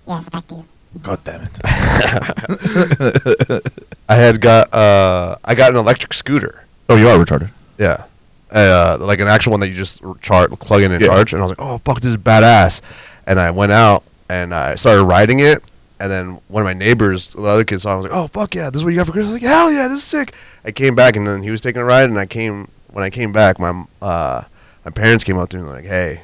Yes, 0.08 0.30
back 0.30 0.48
to 0.48 0.56
you. 0.56 0.66
God 1.02 1.24
damn 1.24 1.42
it. 1.42 1.58
I 4.10 4.16
had 4.16 4.42
got 4.42 4.74
uh, 4.74 5.38
I 5.46 5.56
got 5.56 5.72
an 5.72 5.78
electric 5.78 6.14
scooter. 6.14 6.66
Oh, 6.90 6.96
you 6.98 7.08
are 7.08 7.18
retarded. 7.18 7.50
Yeah. 7.78 8.04
Uh, 8.52 8.98
like 9.00 9.20
an 9.22 9.30
actual 9.30 9.52
one 9.52 9.62
that 9.62 9.70
you 9.70 9.76
just 9.76 10.04
r- 10.04 10.16
char- 10.22 10.50
plug 10.50 10.82
in 10.82 10.92
and 10.92 11.02
Yeah. 11.02 11.08
charge. 11.08 11.32
And 11.34 11.42
I 11.42 11.46
was 11.46 11.52
like, 11.52 11.62
oh, 11.66 11.78
fuck, 11.80 12.02
this 12.02 12.12
is 12.12 12.18
badass. 12.18 12.82
And 13.26 13.40
I 13.40 13.50
went 13.52 13.72
out 13.72 14.04
and 14.30 14.54
I 14.54 14.76
started 14.76 15.04
riding 15.06 15.40
it. 15.40 15.64
And 16.02 16.12
then 16.12 16.42
one 16.50 16.64
of 16.64 16.66
my 16.66 16.74
neighbors, 16.74 17.30
the 17.30 17.44
other 17.44 17.64
kids 17.64 17.84
saw, 17.84 17.92
it, 17.92 17.94
I 17.94 17.96
was 17.98 18.04
like, 18.10 18.14
oh, 18.14 18.28
fuck 18.28 18.54
yeah, 18.56 18.70
this 18.70 18.82
is 18.82 18.84
what 18.84 18.90
you 18.90 18.98
got 19.00 19.06
for 19.06 19.14
Christmas. 19.14 19.32
I 19.32 19.34
was 19.36 19.42
like, 19.44 19.50
hell 19.50 19.72
yeah, 19.72 19.88
this 19.88 20.00
is 20.00 20.04
sick. 20.04 20.34
I 20.66 20.72
came 20.72 20.96
back 20.96 21.16
and 21.16 21.26
then 21.26 21.44
he 21.44 21.50
was 21.52 21.62
taking 21.62 21.82
a 21.82 21.86
ride. 21.86 22.10
And 22.10 22.20
I 22.20 22.26
came, 22.26 22.68
when 22.92 23.06
I 23.06 23.10
came 23.10 23.32
back, 23.32 23.58
my, 23.58 23.86
uh, 24.02 24.44
my 24.86 24.92
parents 24.92 25.24
came 25.24 25.38
up 25.38 25.50
to 25.50 25.58
me 25.58 25.64
and 25.64 25.72
like, 25.72 25.86
hey, 25.86 26.22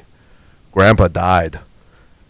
grandpa 0.72 1.08
died. 1.08 1.60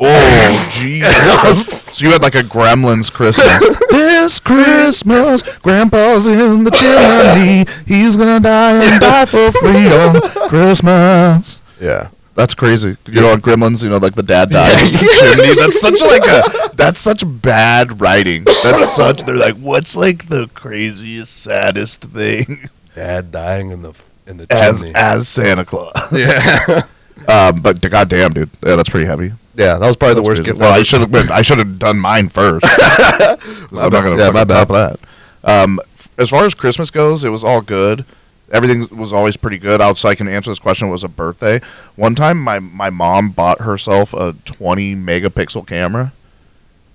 Oh, 0.00 0.70
Jesus. 0.72 1.82
so 1.96 2.06
you 2.06 2.12
had 2.12 2.22
like 2.22 2.36
a 2.36 2.42
Gremlins 2.42 3.12
Christmas. 3.12 3.66
this 3.90 4.38
Christmas, 4.38 5.42
Grandpa's 5.58 6.26
in 6.26 6.64
the 6.64 6.70
chimney. 6.70 7.64
He's 7.86 8.16
gonna 8.16 8.40
die 8.40 8.74
and 8.74 9.00
die 9.00 9.24
for 9.24 9.50
free 9.52 9.92
on 9.92 10.20
Christmas. 10.48 11.60
Yeah. 11.80 12.10
That's 12.38 12.54
crazy. 12.54 12.96
You 13.08 13.20
know, 13.20 13.32
on 13.32 13.40
Gremlins, 13.40 13.82
you 13.82 13.90
know, 13.90 13.96
like 13.96 14.14
the 14.14 14.22
dad 14.22 14.50
dies 14.50 14.86
in 14.86 14.92
the 14.92 14.98
chimney. 14.98 15.56
That's 15.56 15.80
such 15.80 16.00
like 16.00 16.22
a. 16.24 16.76
That's 16.76 17.00
such 17.00 17.24
bad 17.26 18.00
writing. 18.00 18.44
That's 18.62 18.92
such. 18.92 19.24
They're 19.24 19.34
like, 19.34 19.56
what's 19.56 19.96
like 19.96 20.28
the 20.28 20.46
craziest, 20.54 21.36
saddest 21.36 22.02
thing 22.02 22.70
Dad 22.94 23.32
dying 23.32 23.70
in 23.72 23.82
the, 23.82 23.92
in 24.28 24.36
the 24.36 24.46
as 24.52 24.80
chimney. 24.80 24.94
as 24.94 25.26
Santa 25.28 25.64
Claus? 25.64 25.92
yeah. 26.12 26.82
Um, 27.26 27.60
but 27.60 27.80
goddamn, 27.80 28.32
dude, 28.32 28.48
yeah, 28.64 28.76
that's 28.76 28.88
pretty 28.88 29.04
heavy. 29.04 29.32
yeah, 29.56 29.76
that 29.76 29.86
was 29.86 29.96
probably 29.96 30.14
the 30.14 30.20
That's 30.20 30.28
worst 30.28 30.38
crazy. 30.38 30.50
gift. 30.52 30.60
Well, 30.60 30.70
ever. 30.70 30.78
I 30.80 30.82
should 30.84 31.00
have. 31.00 31.30
I 31.32 31.42
should 31.42 31.58
have 31.58 31.78
done 31.78 31.98
mine 31.98 32.28
first. 32.28 32.64
I'm 32.70 33.38
not 33.72 33.90
gonna. 33.90 34.16
Yeah, 34.16 34.26
Yeah, 34.26 34.30
my 34.30 34.44
bad. 34.44 34.68
top 34.68 34.68
that. 34.68 35.00
Um, 35.42 35.80
f- 35.96 36.10
as 36.16 36.30
far 36.30 36.44
as 36.44 36.54
Christmas 36.54 36.90
goes, 36.92 37.24
it 37.24 37.30
was 37.30 37.42
all 37.42 37.60
good. 37.60 38.04
Everything 38.52 38.86
was 38.96 39.12
always 39.12 39.36
pretty 39.36 39.58
good. 39.58 39.80
Outside, 39.82 40.10
I 40.10 40.14
can 40.14 40.28
answer 40.28 40.50
this 40.52 40.60
question. 40.60 40.88
It 40.88 40.90
was 40.92 41.02
a 41.04 41.08
birthday. 41.08 41.60
One 41.96 42.14
time, 42.14 42.40
my 42.40 42.60
my 42.60 42.88
mom 42.88 43.30
bought 43.30 43.62
herself 43.62 44.14
a 44.14 44.34
20 44.44 44.94
megapixel 44.94 45.66
camera, 45.66 46.12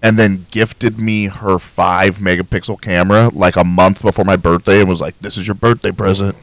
and 0.02 0.18
then 0.18 0.46
gifted 0.52 0.98
me 0.98 1.26
her 1.28 1.60
five 1.60 2.18
megapixel 2.20 2.80
camera 2.82 3.28
like 3.34 3.58
a 3.58 3.64
month 3.66 4.02
before 4.02 4.24
my 4.26 4.38
birthday, 4.38 4.80
and 4.80 4.88
was 4.90 5.02
like, 5.02 5.20
"This 5.20 5.38
is 5.38 5.46
your 5.48 5.56
birthday 5.56 5.92
present." 5.92 6.38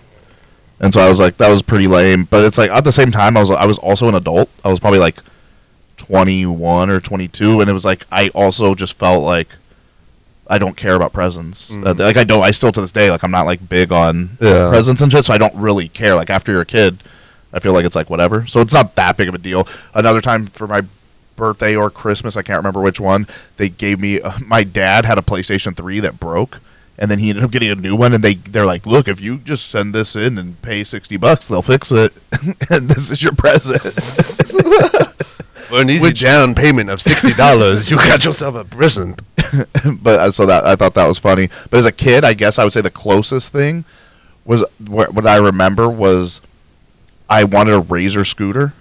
And 0.81 0.95
so 0.95 1.01
I 1.01 1.09
was 1.09 1.21
like, 1.21 1.37
that 1.37 1.49
was 1.51 1.61
pretty 1.62 1.87
lame. 1.87 2.25
But 2.25 2.45
it's 2.45 2.57
like 2.59 2.71
at 2.71 2.85
the 2.85 2.93
same 2.93 3.11
time, 3.12 3.37
I 3.37 3.40
was 3.40 3.51
I 3.51 3.66
was 3.66 3.79
also 3.79 4.09
an 4.09 4.14
adult. 4.14 4.49
I 4.64 4.69
was 4.69 4.81
probably 4.81 4.99
like 4.99 5.16
21 5.97 6.88
or 6.90 6.99
22 6.99 7.61
and 7.61 7.69
it 7.69 7.73
was 7.75 7.85
like 7.85 8.07
i 8.11 8.29
also 8.29 8.75
just 8.75 8.97
felt 8.97 9.23
like 9.23 9.49
i 10.47 10.57
don't 10.59 10.75
care 10.77 10.95
about 10.95 11.12
presents 11.12 11.77
Uh, 11.77 11.95
like 11.97 12.16
i 12.16 12.25
don't 12.25 12.43
i 12.43 12.51
still 12.51 12.73
to 12.73 12.81
this 12.81 12.90
day 12.90 13.11
like 13.11 13.23
i'm 13.23 13.31
not 13.31 13.45
like 13.45 13.69
big 13.69 13.93
on 13.93 14.31
Yeah. 14.40 14.71
presents 14.71 15.03
and 15.03 15.12
shit 15.12 15.27
so 15.27 15.35
i 15.35 15.38
don't 15.38 15.55
really 15.55 15.88
care 15.88 16.14
like 16.14 16.31
after 16.31 16.53
you're 16.53 16.62
a 16.62 16.66
kid 16.66 17.03
i 17.53 17.59
feel 17.59 17.75
like 17.75 17.85
it's 17.85 17.95
like 17.95 18.09
whatever 18.09 18.47
so 18.47 18.62
it's 18.62 18.73
not 18.73 18.95
that 18.97 19.19
big 19.19 19.29
of 19.29 19.35
a 19.35 19.38
deal 19.38 19.69
another 19.95 20.23
time 20.23 20.47
for 20.47 20.66
my 20.66 20.81
birthday 21.37 21.77
or 21.77 21.90
christmas 21.90 22.35
i 22.35 22.40
can't 22.43 22.57
remember 22.57 22.81
which 22.81 22.99
one 22.99 23.27
they 23.59 23.69
gave 23.69 24.01
me 24.01 24.21
uh, 24.23 24.33
my 24.47 24.64
dad 24.64 25.05
had 25.05 25.19
a 25.19 25.23
playstation 25.23 25.77
3 25.77 26.01
that 26.01 26.19
broke 26.19 26.61
and 27.00 27.10
then 27.10 27.18
he 27.18 27.30
ended 27.30 27.42
up 27.42 27.50
getting 27.50 27.70
a 27.70 27.74
new 27.74 27.96
one 27.96 28.12
and 28.12 28.22
they 28.22 28.34
they're 28.34 28.66
like 28.66 28.86
look 28.86 29.08
if 29.08 29.20
you 29.20 29.38
just 29.38 29.68
send 29.68 29.94
this 29.94 30.14
in 30.14 30.38
and 30.38 30.60
pay 30.62 30.84
60 30.84 31.16
bucks 31.16 31.48
they'll 31.48 31.62
fix 31.62 31.90
it 31.90 32.12
and 32.70 32.88
this 32.88 33.10
is 33.10 33.22
your 33.22 33.32
present 33.32 33.82
For 35.70 35.80
an 35.80 35.88
easy 35.88 36.12
down 36.12 36.56
payment 36.56 36.90
of 36.90 37.00
sixty 37.00 37.32
dollars, 37.32 37.92
you 37.92 37.96
got 37.96 38.24
yourself 38.24 38.56
a 38.56 38.64
present. 38.64 39.22
but 40.02 40.18
uh, 40.18 40.30
so 40.32 40.44
that 40.44 40.66
I 40.66 40.74
thought 40.74 40.94
that 40.94 41.06
was 41.06 41.20
funny. 41.20 41.48
But 41.70 41.78
as 41.78 41.86
a 41.86 41.92
kid, 41.92 42.24
I 42.24 42.34
guess 42.34 42.58
I 42.58 42.64
would 42.64 42.72
say 42.72 42.80
the 42.80 42.90
closest 42.90 43.52
thing 43.52 43.84
was 44.44 44.64
what, 44.84 45.14
what 45.14 45.28
I 45.28 45.36
remember 45.36 45.88
was 45.88 46.40
I 47.28 47.44
wanted 47.44 47.74
a 47.74 47.78
Razor 47.78 48.24
scooter, 48.24 48.72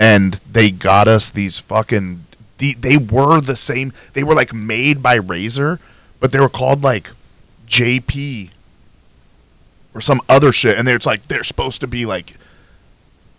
and 0.00 0.34
they 0.50 0.72
got 0.72 1.06
us 1.06 1.30
these 1.30 1.60
fucking. 1.60 2.26
They, 2.58 2.72
they 2.72 2.96
were 2.96 3.40
the 3.40 3.54
same. 3.54 3.92
They 4.14 4.24
were 4.24 4.34
like 4.34 4.52
made 4.52 5.00
by 5.00 5.14
Razor, 5.14 5.78
but 6.22 6.30
they 6.30 6.38
were 6.38 6.48
called 6.48 6.82
like 6.84 7.10
JP 7.66 8.50
or 9.92 10.00
some 10.00 10.20
other 10.28 10.52
shit, 10.52 10.78
and 10.78 10.88
it's 10.88 11.04
like 11.04 11.26
they're 11.28 11.44
supposed 11.44 11.82
to 11.82 11.86
be 11.86 12.06
like. 12.06 12.34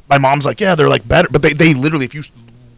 My 0.09 0.17
mom's 0.17 0.45
like, 0.45 0.59
yeah, 0.59 0.75
they're 0.75 0.89
like 0.89 1.07
better, 1.07 1.29
but 1.31 1.41
they 1.41 1.53
they 1.53 1.73
literally 1.73 2.03
if 2.03 2.13
you 2.13 2.23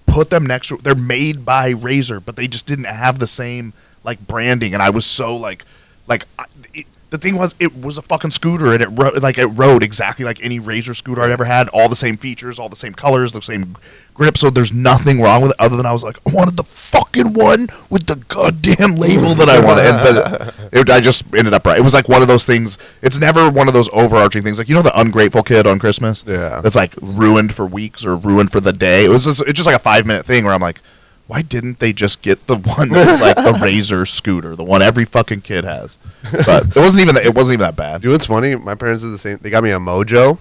put 0.06 0.30
them 0.30 0.46
next 0.46 0.68
to 0.68 0.78
they're 0.78 0.94
made 0.94 1.44
by 1.44 1.70
Razor, 1.70 2.20
but 2.20 2.36
they 2.36 2.48
just 2.48 2.68
didn't 2.68 2.86
have 2.86 3.18
the 3.18 3.28
same 3.28 3.74
like 4.04 4.26
branding, 4.26 4.76
and 4.76 4.82
I 4.82 4.92
was 4.92 5.06
so 5.06 5.36
like 5.36 5.66
like. 6.08 6.26
The 7.12 7.18
thing 7.18 7.38
was, 7.38 7.56
it 7.60 7.76
was 7.76 7.98
a 7.98 8.02
fucking 8.02 8.32
scooter, 8.32 8.74
and 8.74 8.82
it 8.82 8.88
ro- 8.88 9.12
like 9.22 9.38
it 9.38 9.46
rode 9.46 9.84
exactly 9.84 10.26
like 10.26 10.44
any 10.44 10.60
Razor 10.60 10.94
scooter 10.94 11.22
I'd 11.22 11.32
ever 11.32 11.46
had. 11.46 11.70
All 11.70 11.88
the 11.88 11.96
same 11.96 12.18
features, 12.18 12.60
all 12.60 12.68
the 12.68 12.76
same 12.76 12.94
colors, 12.94 13.32
the 13.32 13.42
same 13.42 13.76
grip. 14.14 14.38
So 14.38 14.50
there's 14.50 14.74
nothing 14.74 15.22
wrong 15.22 15.42
with 15.42 15.52
it, 15.52 15.58
other 15.60 15.78
than 15.78 15.86
I 15.86 15.92
was 15.92 16.04
like, 16.04 16.18
I 16.28 16.32
wanted 16.32 16.58
the 16.58 16.64
fucking 16.64 17.34
one 17.34 17.68
with 17.90 18.08
the 18.08 18.16
goddamn 18.16 18.96
label 18.96 19.36
that 19.36 19.50
I 19.50 19.64
wanted. 19.64 19.86
And, 19.86 19.98
but 20.02 20.56
it, 20.74 20.90
I 20.90 21.00
just 21.00 21.24
ended 21.36 21.54
up 21.54 21.66
right. 21.66 21.78
It 21.78 21.84
was 21.84 21.94
like 21.94 22.10
one 22.10 22.22
of 22.22 22.28
those 22.28 22.46
things. 22.46 22.78
It's 23.02 23.20
never 23.20 23.50
one 23.50 23.68
of 23.68 23.74
those 23.74 23.90
overarching 23.94 24.42
things, 24.42 24.58
like 24.58 24.68
you 24.70 24.76
know 24.76 24.82
the 24.82 25.00
ungrateful 25.00 25.44
kid 25.44 25.68
on 25.68 25.80
Christmas. 25.80 26.24
Yeah. 26.28 26.62
that's 26.62 26.76
like 26.76 26.96
ruined 27.02 27.54
for 27.54 27.66
weeks 27.66 28.04
or 28.04 28.16
ruined 28.16 28.52
for 28.52 28.60
the 28.60 28.74
day. 28.74 29.06
It 29.06 29.10
was 29.10 29.26
just, 29.26 29.42
it's 29.42 29.54
just 29.54 29.68
like 29.68 29.76
a 29.76 29.80
five 29.80 30.06
minute 30.06 30.26
thing 30.26 30.44
where 30.44 30.54
I'm 30.54 30.62
like, 30.62 30.82
why 31.28 31.42
didn't 31.42 31.80
they 31.80 31.92
just 31.92 32.22
get 32.22 32.48
the 32.48 32.56
one 32.56 32.90
that's 32.90 33.20
like 33.22 33.36
the 33.36 33.58
Razor 33.62 34.06
scooter, 34.06 34.56
the 34.56 34.64
one 34.64 34.82
every 34.82 35.06
fucking 35.06 35.42
kid 35.42 35.64
has? 35.64 35.98
But 36.46 36.68
it 36.68 36.76
wasn't 36.76 37.02
even 37.02 37.16
that, 37.16 37.26
it 37.26 37.34
wasn't 37.34 37.54
even 37.56 37.66
that 37.66 37.76
bad. 37.76 38.04
You 38.04 38.10
know 38.10 38.14
what's 38.16 38.28
funny? 38.28 38.56
My 38.56 38.76
parents 38.76 39.04
did 39.04 39.10
the 39.12 39.18
same. 39.18 39.40
They 39.42 39.50
got 39.50 39.64
me 39.64 39.72
a 39.72 39.80
Mojo, 39.80 40.38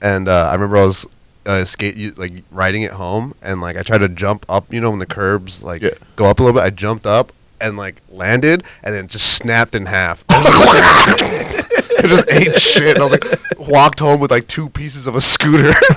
and 0.00 0.28
uh, 0.28 0.48
I 0.50 0.52
remember 0.54 0.76
I 0.76 0.84
was 0.84 1.06
uh, 1.44 1.64
skate 1.64 2.16
like 2.18 2.44
riding 2.50 2.82
it 2.82 2.92
home, 2.92 3.34
and 3.42 3.60
like 3.60 3.76
I 3.76 3.82
tried 3.82 3.98
to 3.98 4.08
jump 4.08 4.46
up. 4.48 4.72
You 4.72 4.80
know 4.80 4.90
when 4.90 4.98
the 5.00 5.06
curbs 5.06 5.62
like 5.62 5.82
Yeah. 5.82 5.90
go 6.14 6.26
up 6.26 6.38
a 6.38 6.42
little 6.42 6.58
bit, 6.60 6.64
I 6.64 6.70
jumped 6.70 7.06
up 7.06 7.32
and 7.60 7.76
like 7.76 8.00
landed, 8.10 8.62
and 8.84 8.94
then 8.94 9.08
just 9.08 9.34
snapped 9.34 9.74
in 9.74 9.86
half. 9.86 10.24
it 10.30 12.08
just 12.08 12.30
ate 12.30 12.54
shit. 12.60 12.96
And 12.96 12.98
I 13.00 13.02
was 13.02 13.12
like, 13.12 13.58
walked 13.58 13.98
home 13.98 14.20
with 14.20 14.30
like 14.30 14.46
two 14.46 14.68
pieces 14.68 15.06
of 15.06 15.16
a 15.16 15.20
scooter. 15.20 15.72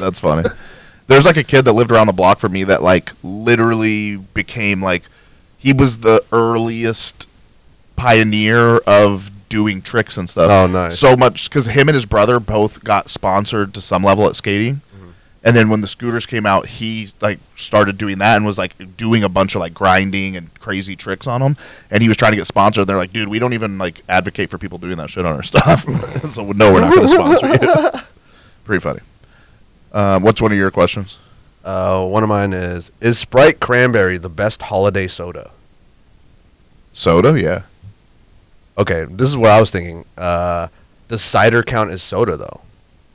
That's 0.00 0.18
funny. 0.20 0.48
There's 1.06 1.26
like 1.26 1.36
a 1.36 1.44
kid 1.44 1.62
that 1.62 1.72
lived 1.72 1.92
around 1.92 2.06
the 2.06 2.12
block 2.12 2.38
from 2.38 2.52
me 2.52 2.64
that 2.64 2.82
like 2.82 3.12
literally 3.22 4.16
became 4.16 4.82
like 4.82 5.02
he 5.58 5.72
was 5.72 5.98
the 5.98 6.24
earliest 6.32 7.28
pioneer 7.96 8.78
of 8.78 9.30
doing 9.48 9.80
tricks 9.82 10.18
and 10.18 10.28
stuff. 10.28 10.50
Oh, 10.50 10.66
nice. 10.66 10.98
So 10.98 11.16
much 11.16 11.48
because 11.48 11.66
him 11.66 11.88
and 11.88 11.94
his 11.94 12.06
brother 12.06 12.40
both 12.40 12.82
got 12.84 13.08
sponsored 13.08 13.72
to 13.74 13.80
some 13.80 14.02
level 14.02 14.26
at 14.26 14.36
skating. 14.36 14.76
Mm-hmm. 14.94 15.10
And 15.44 15.56
then 15.56 15.68
when 15.68 15.80
the 15.80 15.86
scooters 15.86 16.26
came 16.26 16.44
out, 16.44 16.66
he 16.66 17.10
like 17.20 17.38
started 17.56 17.96
doing 17.96 18.18
that 18.18 18.36
and 18.36 18.44
was 18.44 18.58
like 18.58 18.96
doing 18.96 19.22
a 19.22 19.28
bunch 19.28 19.54
of 19.54 19.60
like 19.60 19.72
grinding 19.72 20.36
and 20.36 20.52
crazy 20.58 20.96
tricks 20.96 21.26
on 21.26 21.40
them. 21.40 21.56
And 21.90 22.02
he 22.02 22.08
was 22.08 22.16
trying 22.16 22.32
to 22.32 22.36
get 22.36 22.46
sponsored. 22.46 22.82
And 22.82 22.88
they're 22.88 22.96
like, 22.96 23.12
dude, 23.12 23.28
we 23.28 23.38
don't 23.38 23.52
even 23.52 23.78
like 23.78 24.02
advocate 24.08 24.50
for 24.50 24.58
people 24.58 24.78
doing 24.78 24.96
that 24.96 25.08
shit 25.10 25.24
on 25.24 25.34
our 25.34 25.42
stuff. 25.44 25.84
so 26.32 26.50
no, 26.52 26.72
we're 26.72 26.80
not 26.80 26.94
going 26.94 27.06
to 27.06 27.08
sponsor 27.08 27.46
you. 27.46 28.00
Pretty 28.64 28.80
funny. 28.80 29.00
Uh, 29.94 30.18
what's 30.18 30.42
one 30.42 30.52
of 30.52 30.58
your 30.58 30.72
questions? 30.72 31.16
Uh, 31.64 32.04
one 32.04 32.22
of 32.22 32.28
mine 32.28 32.52
is: 32.52 32.90
Is 33.00 33.18
Sprite 33.18 33.60
Cranberry 33.60 34.18
the 34.18 34.28
best 34.28 34.62
holiday 34.62 35.06
soda? 35.06 35.52
Soda, 36.92 37.40
yeah. 37.40 37.62
Okay, 38.76 39.06
this 39.08 39.28
is 39.28 39.36
what 39.36 39.50
I 39.50 39.60
was 39.60 39.70
thinking. 39.70 40.04
Uh, 40.18 40.68
does 41.08 41.22
cider 41.22 41.62
count 41.62 41.90
as 41.92 42.02
soda 42.02 42.36
though? 42.36 42.60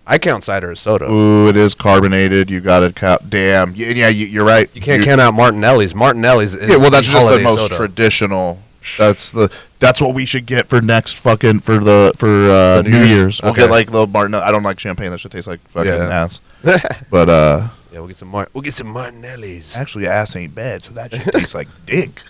I 0.07 0.17
count 0.17 0.43
cider 0.43 0.71
as 0.71 0.79
soda. 0.79 1.11
Ooh, 1.11 1.49
it 1.49 1.55
is 1.55 1.75
carbonated. 1.75 2.49
You 2.49 2.61
got 2.61 2.79
to 2.79 2.91
count. 2.91 3.29
Damn. 3.29 3.75
Yeah, 3.75 3.89
yeah 3.89 4.07
you, 4.07 4.25
you're 4.25 4.45
right. 4.45 4.67
You 4.73 4.81
can't 4.81 5.03
count 5.03 5.21
out 5.21 5.35
Martinelli's. 5.35 5.93
Martinelli's. 5.93 6.55
Is 6.55 6.67
Yeah, 6.67 6.77
well, 6.77 6.89
that's 6.89 7.07
just 7.07 7.29
the 7.29 7.39
most 7.39 7.63
soda. 7.63 7.75
traditional. 7.77 8.59
That's 8.97 9.31
the 9.31 9.51
that's 9.79 10.01
what 10.01 10.13
we 10.13 10.25
should 10.25 10.45
get 10.45 10.67
for 10.67 10.81
next 10.81 11.13
fucking 11.17 11.59
for 11.61 11.77
the 11.79 12.13
for 12.17 12.27
uh, 12.49 12.81
For 12.83 12.89
New 12.89 12.91
New 12.91 12.97
Year's? 13.05 13.09
Year's. 13.09 13.41
We'll 13.41 13.51
Okay. 13.51 13.61
get 13.63 13.71
like 13.71 13.91
the 13.91 14.07
Martin. 14.07 14.35
I 14.35 14.51
don't 14.51 14.63
like 14.63 14.79
champagne. 14.79 15.11
That 15.11 15.19
should 15.19 15.31
taste 15.31 15.47
like 15.47 15.59
fucking 15.69 15.91
Yeah. 15.91 16.23
ass. 16.23 16.39
But 17.09 17.29
uh, 17.29 17.67
yeah, 17.91 17.99
we'll 17.99 18.07
get 18.07 18.17
some. 18.17 18.29
Mar- 18.29 18.47
we'll 18.53 18.61
get 18.61 18.73
some 18.73 18.87
Martinelli's. 18.87 19.75
actually, 19.75 20.07
ass 20.07 20.35
ain't 20.35 20.53
bad, 20.55 20.83
so 20.83 20.91
that 20.93 21.13
should 21.13 21.33
taste 21.33 21.53
like 21.55 21.67
dick. 21.85 22.21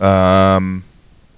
Um, 0.00 0.84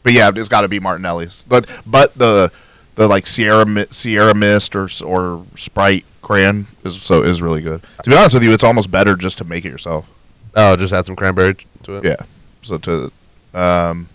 but 0.02 0.12
yeah, 0.12 0.30
it's 0.34 0.48
got 0.48 0.62
to 0.62 0.68
be 0.68 0.80
Martinelli's. 0.80 1.44
But 1.48 1.80
but 1.86 2.14
the 2.14 2.50
the 2.96 3.06
like 3.08 3.26
Sierra 3.26 3.86
Sierra 3.90 4.34
Mist 4.34 4.74
or 4.76 4.88
or 5.04 5.44
Sprite 5.56 6.04
Cran 6.22 6.66
is 6.84 7.00
so 7.00 7.22
is 7.22 7.40
really 7.42 7.60
good. 7.62 7.82
To 8.04 8.10
be 8.10 8.16
honest 8.16 8.34
with 8.34 8.44
you, 8.44 8.52
it's 8.52 8.64
almost 8.64 8.90
better 8.90 9.16
just 9.16 9.38
to 9.38 9.44
make 9.44 9.64
it 9.64 9.68
yourself. 9.70 10.08
Oh, 10.54 10.74
just 10.76 10.92
add 10.92 11.06
some 11.06 11.16
cranberry 11.16 11.56
to 11.84 11.96
it. 11.96 12.04
Yeah. 12.04 12.16
So 12.62 12.78
to 12.78 13.12
um, 13.56 14.08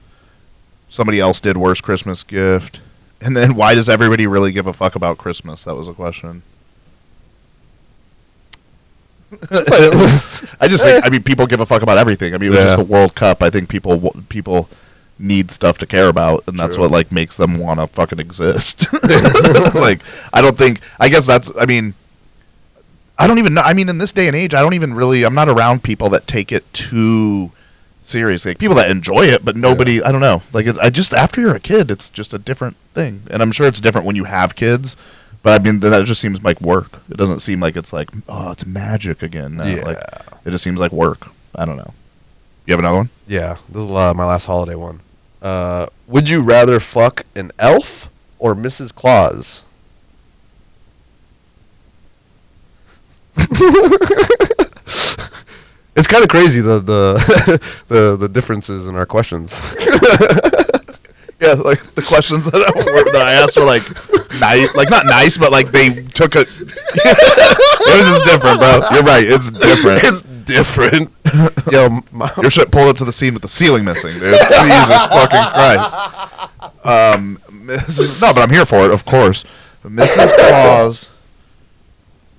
somebody 0.87 1.19
else 1.19 1.41
did 1.41 1.57
worst 1.57 1.83
Christmas 1.83 2.23
gift, 2.23 2.79
and 3.19 3.35
then 3.35 3.55
why 3.55 3.75
does 3.75 3.89
everybody 3.89 4.27
really 4.27 4.51
give 4.51 4.67
a 4.67 4.73
fuck 4.73 4.95
about 4.95 5.17
Christmas? 5.17 5.63
That 5.63 5.75
was 5.75 5.87
a 5.87 5.93
question. 5.93 6.43
I 10.59 10.67
just 10.67 10.83
think 10.83 11.05
I 11.05 11.09
mean 11.09 11.23
people 11.23 11.47
give 11.47 11.61
a 11.61 11.65
fuck 11.65 11.81
about 11.81 11.97
everything. 11.97 12.33
I 12.33 12.37
mean 12.37 12.51
it 12.51 12.55
was 12.55 12.63
just 12.63 12.77
the 12.77 12.83
World 12.83 13.15
Cup. 13.15 13.41
I 13.41 13.49
think 13.49 13.69
people 13.69 14.13
people 14.27 14.69
need 15.17 15.51
stuff 15.51 15.77
to 15.77 15.85
care 15.85 16.09
about, 16.09 16.43
and 16.47 16.59
that's 16.59 16.75
True. 16.75 16.83
what 16.83 16.91
like 16.91 17.11
makes 17.11 17.37
them 17.37 17.57
want 17.57 17.79
to 17.79 17.87
fucking 17.87 18.19
exist. 18.19 18.85
like 19.73 20.01
I 20.33 20.41
don't 20.41 20.57
think 20.57 20.81
I 20.99 21.07
guess 21.07 21.25
that's 21.25 21.49
I 21.57 21.65
mean 21.65 21.93
I 23.17 23.27
don't 23.27 23.37
even 23.37 23.53
know. 23.53 23.61
I 23.61 23.73
mean, 23.73 23.87
in 23.87 23.99
this 23.99 24.11
day 24.11 24.27
and 24.27 24.35
age, 24.35 24.55
I 24.55 24.61
don't 24.61 24.73
even 24.73 24.95
really. 24.95 25.23
I'm 25.23 25.35
not 25.35 25.47
around 25.47 25.83
people 25.83 26.09
that 26.09 26.25
take 26.25 26.51
it 26.51 26.71
too 26.73 27.51
seriously. 28.01 28.51
Like, 28.51 28.59
people 28.59 28.75
that 28.75 28.89
enjoy 28.89 29.25
it, 29.25 29.43
but 29.45 29.55
nobody. 29.55 30.01
I 30.03 30.11
don't 30.11 30.21
know. 30.21 30.43
Like, 30.53 30.65
it, 30.65 30.77
I 30.79 30.89
just 30.89 31.13
after 31.13 31.41
you're 31.41 31.55
a 31.55 31.59
kid, 31.59 31.89
it's 31.91 32.09
just 32.09 32.33
a 32.33 32.37
different 32.37 32.75
thing, 32.93 33.23
and 33.29 33.41
I'm 33.41 33.51
sure 33.51 33.67
it's 33.67 33.79
different 33.79 34.05
when 34.07 34.15
you 34.15 34.25
have 34.25 34.55
kids. 34.55 34.95
But 35.43 35.59
I 35.59 35.63
mean, 35.63 35.79
that 35.79 36.05
just 36.05 36.21
seems 36.21 36.43
like 36.43 36.61
work. 36.61 37.01
It 37.09 37.17
doesn't 37.17 37.39
seem 37.39 37.59
like 37.59 37.75
it's 37.75 37.91
like, 37.91 38.09
oh, 38.29 38.51
it's 38.51 38.65
magic 38.65 39.23
again. 39.23 39.55
No, 39.57 39.63
Yeah. 39.65 39.83
Like, 39.83 39.97
it 40.45 40.51
just 40.51 40.63
seems 40.63 40.79
like 40.79 40.91
work. 40.91 41.29
I 41.55 41.65
don't 41.65 41.77
know. 41.77 41.93
You 42.67 42.73
have 42.73 42.79
another 42.79 42.97
one? 42.97 43.09
Yeah, 43.27 43.57
this 43.67 43.83
is 43.83 43.89
uh, 43.91 44.13
my 44.13 44.25
last 44.25 44.45
holiday 44.45 44.75
one. 44.75 44.99
Uh, 45.41 45.87
would 46.07 46.29
you 46.29 46.41
rather 46.41 46.79
fuck 46.79 47.25
an 47.35 47.51
elf 47.57 48.07
or 48.37 48.53
Mrs. 48.53 48.93
Claus? 48.93 49.63
it's 55.95 56.07
kind 56.07 56.23
of 56.23 56.29
crazy 56.29 56.61
the 56.61 56.79
the 56.79 57.61
the 57.87 58.15
the 58.17 58.29
differences 58.29 58.87
in 58.87 58.95
our 58.95 59.05
questions. 59.05 59.61
Yeah, 61.41 61.53
like 61.53 61.81
the 61.95 62.03
questions 62.03 62.45
that 62.45 62.61
I, 62.61 62.69
were, 62.69 63.11
that 63.13 63.21
I 63.23 63.31
asked 63.31 63.57
were 63.57 63.65
like 63.65 63.81
nice, 64.39 64.75
like 64.75 64.91
not 64.91 65.07
nice, 65.07 65.39
but 65.39 65.51
like 65.51 65.71
they 65.71 65.89
took 65.89 66.35
it. 66.35 66.47
it 66.59 67.97
was 67.97 68.07
just 68.07 68.25
different, 68.25 68.59
bro. 68.59 68.81
You're 68.91 69.01
right. 69.01 69.27
It's 69.27 69.49
different. 69.49 70.03
it's 70.03 70.21
different. 70.21 71.11
Yo, 71.71 72.01
Your 72.43 72.51
shit 72.51 72.71
pulled 72.71 72.89
up 72.89 72.97
to 72.97 73.05
the 73.05 73.11
scene 73.11 73.33
with 73.33 73.41
the 73.41 73.47
ceiling 73.47 73.83
missing, 73.83 74.13
dude. 74.19 74.35
Jesus 74.35 75.05
fucking 75.07 75.41
Christ. 75.51 75.95
Um, 76.85 77.41
Mrs. 77.49 78.21
No, 78.21 78.33
but 78.35 78.43
I'm 78.43 78.51
here 78.51 78.65
for 78.65 78.85
it, 78.85 78.91
of 78.91 79.03
course. 79.03 79.43
Mrs. 79.83 80.33
Claus, 80.35 81.09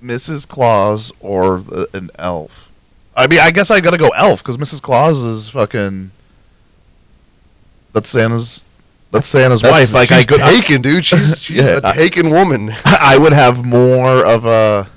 Mrs. 0.01 0.47
Claus, 0.47 1.11
or 1.19 1.59
the, 1.59 1.89
an 1.93 2.09
elf. 2.17 2.71
I 3.15 3.27
mean, 3.27 3.39
I 3.39 3.51
guess 3.51 3.69
I 3.71 3.79
gotta 3.79 3.97
go 3.97 4.09
elf 4.09 4.39
because 4.43 4.57
Mrs. 4.57 4.81
Claus 4.81 5.23
is 5.23 5.49
fucking. 5.49 6.11
That's 7.93 8.09
Santa's. 8.09 8.65
That's 9.11 9.27
Santa's 9.27 9.61
wife. 9.61 9.93
Like 9.93 10.11
I 10.11 10.23
go, 10.23 10.37
taken, 10.37 10.81
dude. 10.81 11.05
She's 11.05 11.39
she's 11.41 11.57
Yeah, 11.57 11.79
a 11.83 11.93
taken 11.93 12.31
woman. 12.31 12.73
I 12.85 13.17
would 13.17 13.33
have 13.33 13.63
more 13.63 14.25
of 14.25 14.45
a. 14.45 14.87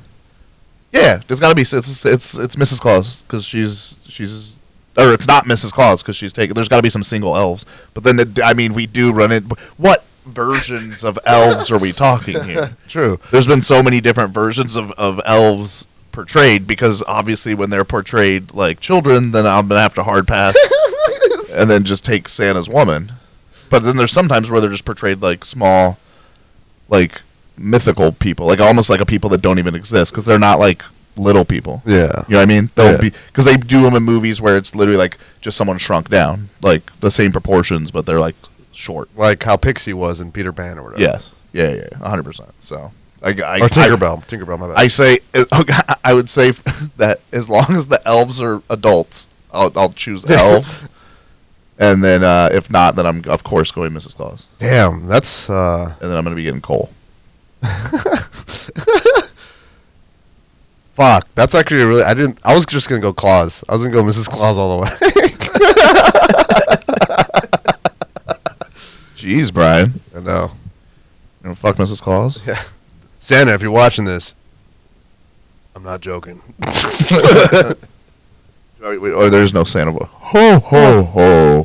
Yeah, 0.93 1.21
there's 1.27 1.41
got 1.41 1.51
to 1.51 1.55
be 1.55 1.63
it's 1.63 1.73
it's 1.75 2.05
it's 2.39 2.57
Mrs. 2.57 2.81
Claus 2.81 3.23
because 3.23 3.45
she's 3.45 3.97
she's 4.09 4.59
or 4.97 5.13
it's 5.13 5.27
not 5.27 5.45
Mrs. 5.45 5.73
Claus 5.73 6.03
because 6.03 6.17
she's 6.17 6.33
taken. 6.33 6.55
There's 6.55 6.69
got 6.71 6.77
to 6.77 6.83
be 6.83 6.89
some 6.91 7.03
single 7.03 7.37
elves, 7.37 7.67
but 7.93 8.03
then 8.05 8.19
it, 8.19 8.43
I 8.43 8.55
mean 8.55 8.73
we 8.73 8.87
do 8.87 9.13
run 9.13 9.31
it. 9.31 9.45
What 9.77 10.05
versions 10.25 11.05
of 11.05 11.19
elves 11.27 11.71
are 11.71 11.79
we 11.79 11.93
talking 11.93 12.43
here? 12.45 12.77
True. 12.89 13.21
There's 13.31 13.47
been 13.47 13.61
so 13.63 13.83
many 13.83 14.01
different 14.01 14.33
versions 14.33 14.75
of 14.75 14.91
of 14.93 15.21
elves 15.27 15.87
portrayed 16.17 16.67
because 16.67 17.03
obviously 17.07 17.55
when 17.55 17.71
they're 17.71 17.85
portrayed 17.85 18.53
like 18.55 18.81
children, 18.81 19.31
then 19.31 19.47
I'm 19.47 19.69
gonna 19.69 19.81
have 19.81 19.95
to 19.95 20.03
hard 20.03 20.27
pass 20.27 20.57
and 21.57 21.71
then 21.71 21.85
just 21.85 22.05
take 22.05 22.29
Santa's 22.29 22.69
woman. 22.69 23.13
But 23.71 23.83
then 23.85 23.97
there's 23.97 24.13
sometimes 24.13 24.51
where 24.51 24.61
they're 24.61 24.71
just 24.71 24.85
portrayed 24.85 25.23
like 25.23 25.45
small, 25.45 25.99
like 26.89 27.21
mythical 27.57 28.13
people, 28.13 28.47
like 28.47 28.61
almost 28.61 28.91
like 28.91 29.01
a 29.01 29.07
people 29.07 29.31
that 29.31 29.43
don't 29.43 29.59
even 29.59 29.75
exist 29.75 30.13
because 30.13 30.25
they're 30.25 30.39
not 30.39 30.59
like 30.59 30.83
little 31.17 31.45
people. 31.45 31.83
Yeah. 31.87 32.25
You 32.29 32.33
know 32.35 32.39
what 32.39 32.43
I 32.43 32.47
mean? 32.47 32.71
They'll 32.75 32.93
Yeah. 32.93 33.01
be 33.01 33.11
because 33.11 33.45
they 33.45 33.57
do 33.57 33.83
them 33.83 33.95
in 33.95 34.03
movies 34.03 34.41
where 34.41 34.57
it's 34.57 34.75
literally 34.75 34.99
like 34.99 35.19
just 35.41 35.57
someone 35.57 35.79
shrunk 35.79 36.09
down, 36.09 36.49
like 36.63 36.91
the 37.01 37.11
same 37.11 37.31
proportions, 37.33 37.91
but 37.91 38.07
they're 38.07 38.21
like 38.21 38.37
short. 38.73 39.09
Like 39.17 39.43
how 39.43 39.57
Pixie 39.57 39.95
was 39.95 40.21
in 40.21 40.33
Peter 40.33 40.53
Pan 40.53 40.79
or 40.79 40.83
whatever. 40.85 41.03
Yes. 41.03 41.31
Yeah. 41.53 41.75
Yeah. 41.75 41.99
hundred 42.09 42.25
percent. 42.25 42.53
So 42.61 42.93
I, 43.23 43.29
I 43.31 43.59
Or 43.61 43.65
I- 43.65 43.69
Tinkerbell. 43.69 44.25
Tinkerbell, 44.27 44.59
my 44.59 44.69
bad. 44.69 44.77
I 44.77 44.89
say 44.89 45.19
I 46.05 46.13
would 46.15 46.29
say 46.29 46.51
that 46.97 47.21
as 47.33 47.49
long 47.49 47.67
as 47.71 47.89
the 47.89 48.01
elves 48.07 48.41
are 48.41 48.63
adults, 48.71 49.29
I'll, 49.53 49.73
I'll 49.77 49.93
choose 49.93 50.25
elf. 50.31 50.89
and 51.79 52.03
then 52.05 52.23
uh, 52.25 52.49
if 52.53 52.71
not, 52.71 52.97
then 52.97 53.07
I'm 53.07 53.23
of 53.29 53.43
course 53.45 53.71
going 53.71 53.93
Mrs. 53.93 54.15
Claus, 54.17 54.47
Damn, 54.59 55.07
that's 55.07 55.49
uh 55.51 55.95
and 56.01 56.11
then 56.11 56.17
I'm 56.17 56.25
gonna 56.25 56.37
be 56.37 56.43
getting 56.45 56.61
coal. 56.61 56.91
fuck. 60.95 61.27
That's 61.35 61.55
actually 61.55 61.83
really 61.85 62.03
I 62.03 62.15
didn't 62.15 62.39
I 62.45 62.55
was 62.55 62.65
just 62.67 62.89
gonna 62.89 63.01
go 63.01 63.13
Claus. 63.13 63.65
I 63.69 63.73
was 63.75 63.83
gonna 63.83 63.95
go 63.95 64.03
Mrs. 64.05 64.29
Claus 64.29 64.57
all 64.59 64.77
the 64.77 64.83
way. 64.85 64.91
Jeez, 69.17 69.53
Brian, 69.53 70.01
I 70.15 70.21
know. 70.21 70.51
you 71.41 71.45
gonna 71.45 71.55
fuck 71.55 71.77
Mrs. 71.77 72.01
Claus? 72.03 72.47
Yeah. 72.47 72.63
Santa, 73.27 73.55
if 73.55 73.61
you're 73.61 73.73
watching 73.73 74.05
this, 74.05 74.37
I'm 75.75 75.83
not 75.83 76.01
joking. 76.01 76.41
Or, 78.83 78.95
or 78.95 79.09
oh, 79.15 79.31
there's 79.31 79.53
no 79.53 79.65
Santa. 79.65 79.91
Ho 79.91 80.59
ho 80.61 81.03
ho! 81.03 81.65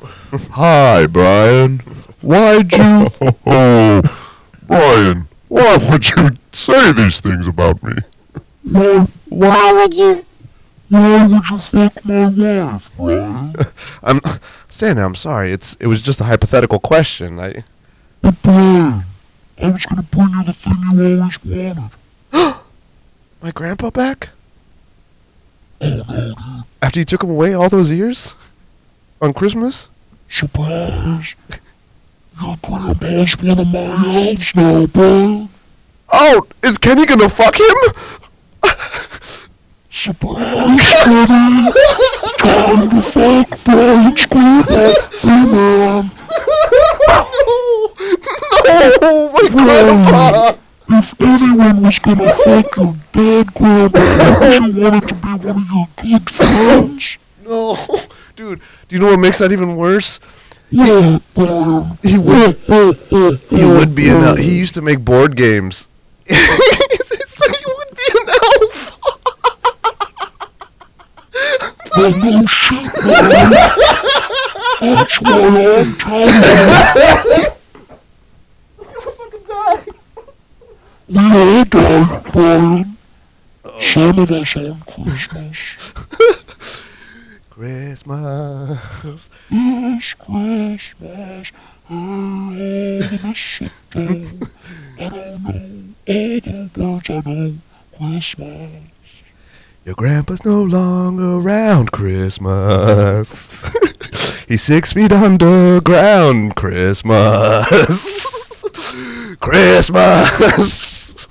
Hi, 0.54 1.06
Brian. 1.06 1.80
Why'd 2.22 2.72
you? 2.74 3.10
Oh, 3.46 4.02
Brian, 4.66 5.28
why 5.50 5.78
would 5.78 6.10
you 6.10 6.30
say 6.52 6.94
these 6.94 7.20
things 7.20 7.48
about 7.48 7.84
me? 7.84 7.94
Why, 8.64 9.06
Why 9.30 9.72
would 9.74 9.94
you? 9.94 10.26
why 10.90 11.28
would 11.28 11.48
you 11.48 11.60
fuck 11.60 12.06
my 12.06 12.28
wife, 12.30 12.90
Brian? 12.98 13.54
I'm 14.04 14.20
Santa, 14.70 15.06
I'm 15.06 15.16
sorry. 15.16 15.52
It's 15.52 15.76
it 15.76 15.86
was 15.86 16.02
just 16.02 16.22
a 16.22 16.24
hypothetical 16.24 16.80
question. 16.80 17.40
I 17.40 17.66
But 18.22 18.42
Brian, 18.42 19.04
I 19.62 19.70
was 19.70 19.86
gonna 19.86 20.04
bring 20.04 20.30
you 20.30 20.44
the 20.44 20.54
thing 20.54 20.74
you 20.94 21.22
always 21.22 21.44
wanted. 21.44 21.92
my 23.42 23.52
grandpa 23.52 23.92
back? 23.92 24.30
Oh 25.80 25.88
no, 25.88 26.04
dude. 26.04 26.36
After 26.82 27.00
you 27.00 27.06
took 27.06 27.24
him 27.24 27.30
away 27.30 27.54
all 27.54 27.70
those 27.70 27.92
years? 27.92 28.36
On 29.22 29.34
Christmas? 29.34 29.90
Surprise! 30.30 31.36
Your 32.42 32.58
grandpa's 32.64 33.38
one 33.38 33.60
of 33.60 33.68
my 33.68 34.30
elves 34.30 34.56
now, 34.56 34.88
Brian. 34.88 35.50
Oh, 36.12 36.48
is 36.64 36.78
Kenny 36.80 37.06
gonna 37.06 37.30
fuck 37.30 37.60
him? 37.60 37.76
Kenny! 39.92 41.70
Time 42.40 42.90
to 42.90 43.02
fuck 43.04 43.50
grandpa. 44.30 44.94
Hey, 45.22 45.46
man. 45.46 46.12
no, 49.02 49.32
my 49.34 49.48
grandpa. 49.52 50.56
If 50.94 51.22
anyone 51.22 51.84
was 51.84 52.00
gonna 52.00 52.32
fuck 52.34 52.76
your 52.78 52.96
dead 53.12 53.54
grandpa, 53.54 54.40
wouldn't 54.40 54.76
you 54.76 54.82
want 54.82 55.04
it 55.04 55.08
to 55.10 55.16
be 55.16 55.28
one 55.28 55.58
of 55.58 55.70
your 55.70 55.88
good 55.98 56.30
friends? 56.30 57.18
No, 57.46 57.78
dude. 58.38 58.62
Do 58.88 58.96
you 58.96 59.02
know 59.02 59.08
what 59.08 59.20
makes 59.20 59.40
that 59.40 59.52
even 59.52 59.76
worse? 59.76 60.20
Yeah, 60.70 61.20
Brian. 61.34 61.98
He 62.02 62.18
would. 62.18 62.56
He 62.56 63.38
He 63.50 63.66
would 63.66 63.94
be 63.94 64.08
an. 64.08 64.38
He 64.38 64.58
used 64.58 64.74
to 64.76 64.82
make 64.82 65.04
board 65.04 65.36
games. 65.36 65.90
so 66.30 66.36
he 66.38 67.66
would 67.66 67.96
be 67.98 68.08
an 68.22 68.30
elf. 68.30 68.61
No 71.98 72.46
shit, 72.48 73.04
man. 73.06 73.52
That's 74.80 75.22
why 75.22 75.32
I'm 75.80 75.96
telling 75.98 76.44
you. 77.44 77.52
We 81.08 81.18
all 81.20 81.66
die, 81.66 82.22
Brian. 82.32 82.98
Some 83.80 84.20
of 84.20 84.32
us 84.32 84.56
on 84.56 84.80
Christmas. 84.82 85.94
Christmas. 87.50 89.30
It's 89.54 90.14
Christmas. 90.26 91.52
Hey, 91.90 93.02
all 93.02 93.02
the 93.02 93.20
mistletoe. 93.24 94.48
I 94.98 95.10
don't 95.10 95.44
know 95.44 95.94
all 96.08 96.40
the 96.40 96.62
words 96.78 97.10
I 97.10 97.22
know. 97.26 97.54
Christmas. 97.98 98.91
Your 99.84 99.96
grandpa's 99.96 100.46
no 100.46 100.62
longer 100.62 101.38
around 101.38 101.92
Christmas. 101.92 103.64
He's 104.48 104.62
six 104.62 104.94
feet 104.94 105.12
underground 105.12 106.56
Christmas. 106.56 107.66
Christmas. 109.40 111.28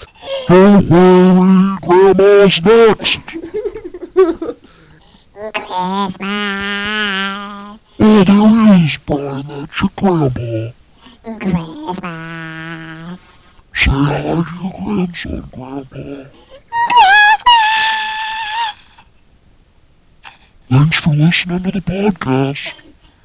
Don't 0.48 0.88
worry, 0.90 1.76
Grandma's 1.82 2.60
next. 2.64 3.20
Christmas. 3.24 4.58
Oh, 8.02 8.24
there 8.24 8.84
is, 8.84 8.98
Brian. 9.06 9.46
That's 9.46 9.80
your 9.80 9.90
grandpa. 9.94 10.72
Christmas. 11.38 13.20
Say 13.74 13.90
hi 13.92 14.42
to 14.42 14.54
your 14.60 14.72
grandson, 14.82 15.44
Grandpa. 15.54 16.24
Thanks 20.70 20.98
for 21.00 21.11
listening 21.11 21.62
to 21.64 21.70
the 21.72 21.80
podcast. 21.80 22.74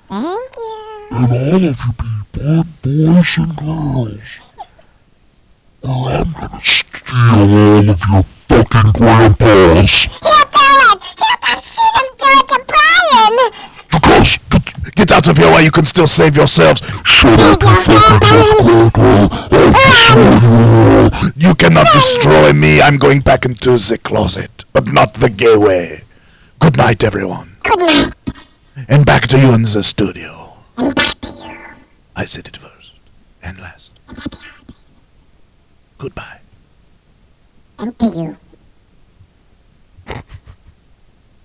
Thank 0.09 0.55
you. 0.57 1.07
And 1.11 1.31
all 1.31 1.55
of 1.55 1.61
you 1.63 1.93
be 1.93 2.05
people, 2.33 2.63
boys 2.81 3.37
and 3.37 3.55
girls. 3.55 4.39
Or 5.83 6.09
I'm 6.09 6.31
gonna 6.31 6.61
steal 6.63 7.13
all 7.13 7.89
of 7.89 8.01
your 8.09 8.23
fucking 8.23 8.91
grandpas. 8.93 9.93
He'll 10.05 10.45
do 10.49 10.65
it. 10.89 11.03
He'll 11.19 11.37
I've 11.43 11.59
seen 11.61 11.93
him 11.95 12.09
do 12.17 12.25
it 12.25 12.47
to 12.49 12.57
Brian. 12.65 13.35
Because, 13.91 14.37
get, 14.49 14.95
Get 14.95 15.11
out 15.11 15.27
of 15.27 15.37
here 15.37 15.51
while 15.51 15.61
you 15.61 15.71
can 15.71 15.85
still 15.85 16.07
save 16.07 16.35
yourselves. 16.35 16.81
shut 17.05 17.39
up, 17.39 17.61
you 17.61 17.99
fucking 17.99 18.89
grandpa. 18.89 19.37
Um. 19.45 19.51
You 19.51 19.69
all. 20.15 21.09
You 21.35 21.53
cannot 21.55 21.87
destroy 21.93 22.53
me. 22.53 22.81
I'm 22.81 22.97
going 22.97 23.19
back 23.19 23.45
into 23.45 23.71
the 23.77 23.99
closet, 24.01 24.63
but 24.73 24.87
not 24.87 25.13
the 25.15 25.29
gay 25.29 25.55
way. 25.55 26.04
Good 26.75 26.83
night, 26.83 27.03
everyone. 27.05 27.55
Good 27.63 27.79
night. 27.79 28.11
And 28.89 29.05
back 29.05 29.27
to 29.27 29.39
you 29.39 29.53
in 29.53 29.61
the 29.61 29.81
studio. 29.81 30.57
And 30.75 30.93
back 30.93 31.21
to 31.21 31.29
you. 31.29 31.57
I 32.17 32.25
said 32.25 32.49
it 32.49 32.57
first 32.57 32.91
and 33.41 33.57
last. 33.59 33.93
Goodbye. 35.97 36.41
And 37.79 37.97
to 37.97 38.07
you. 38.07 38.37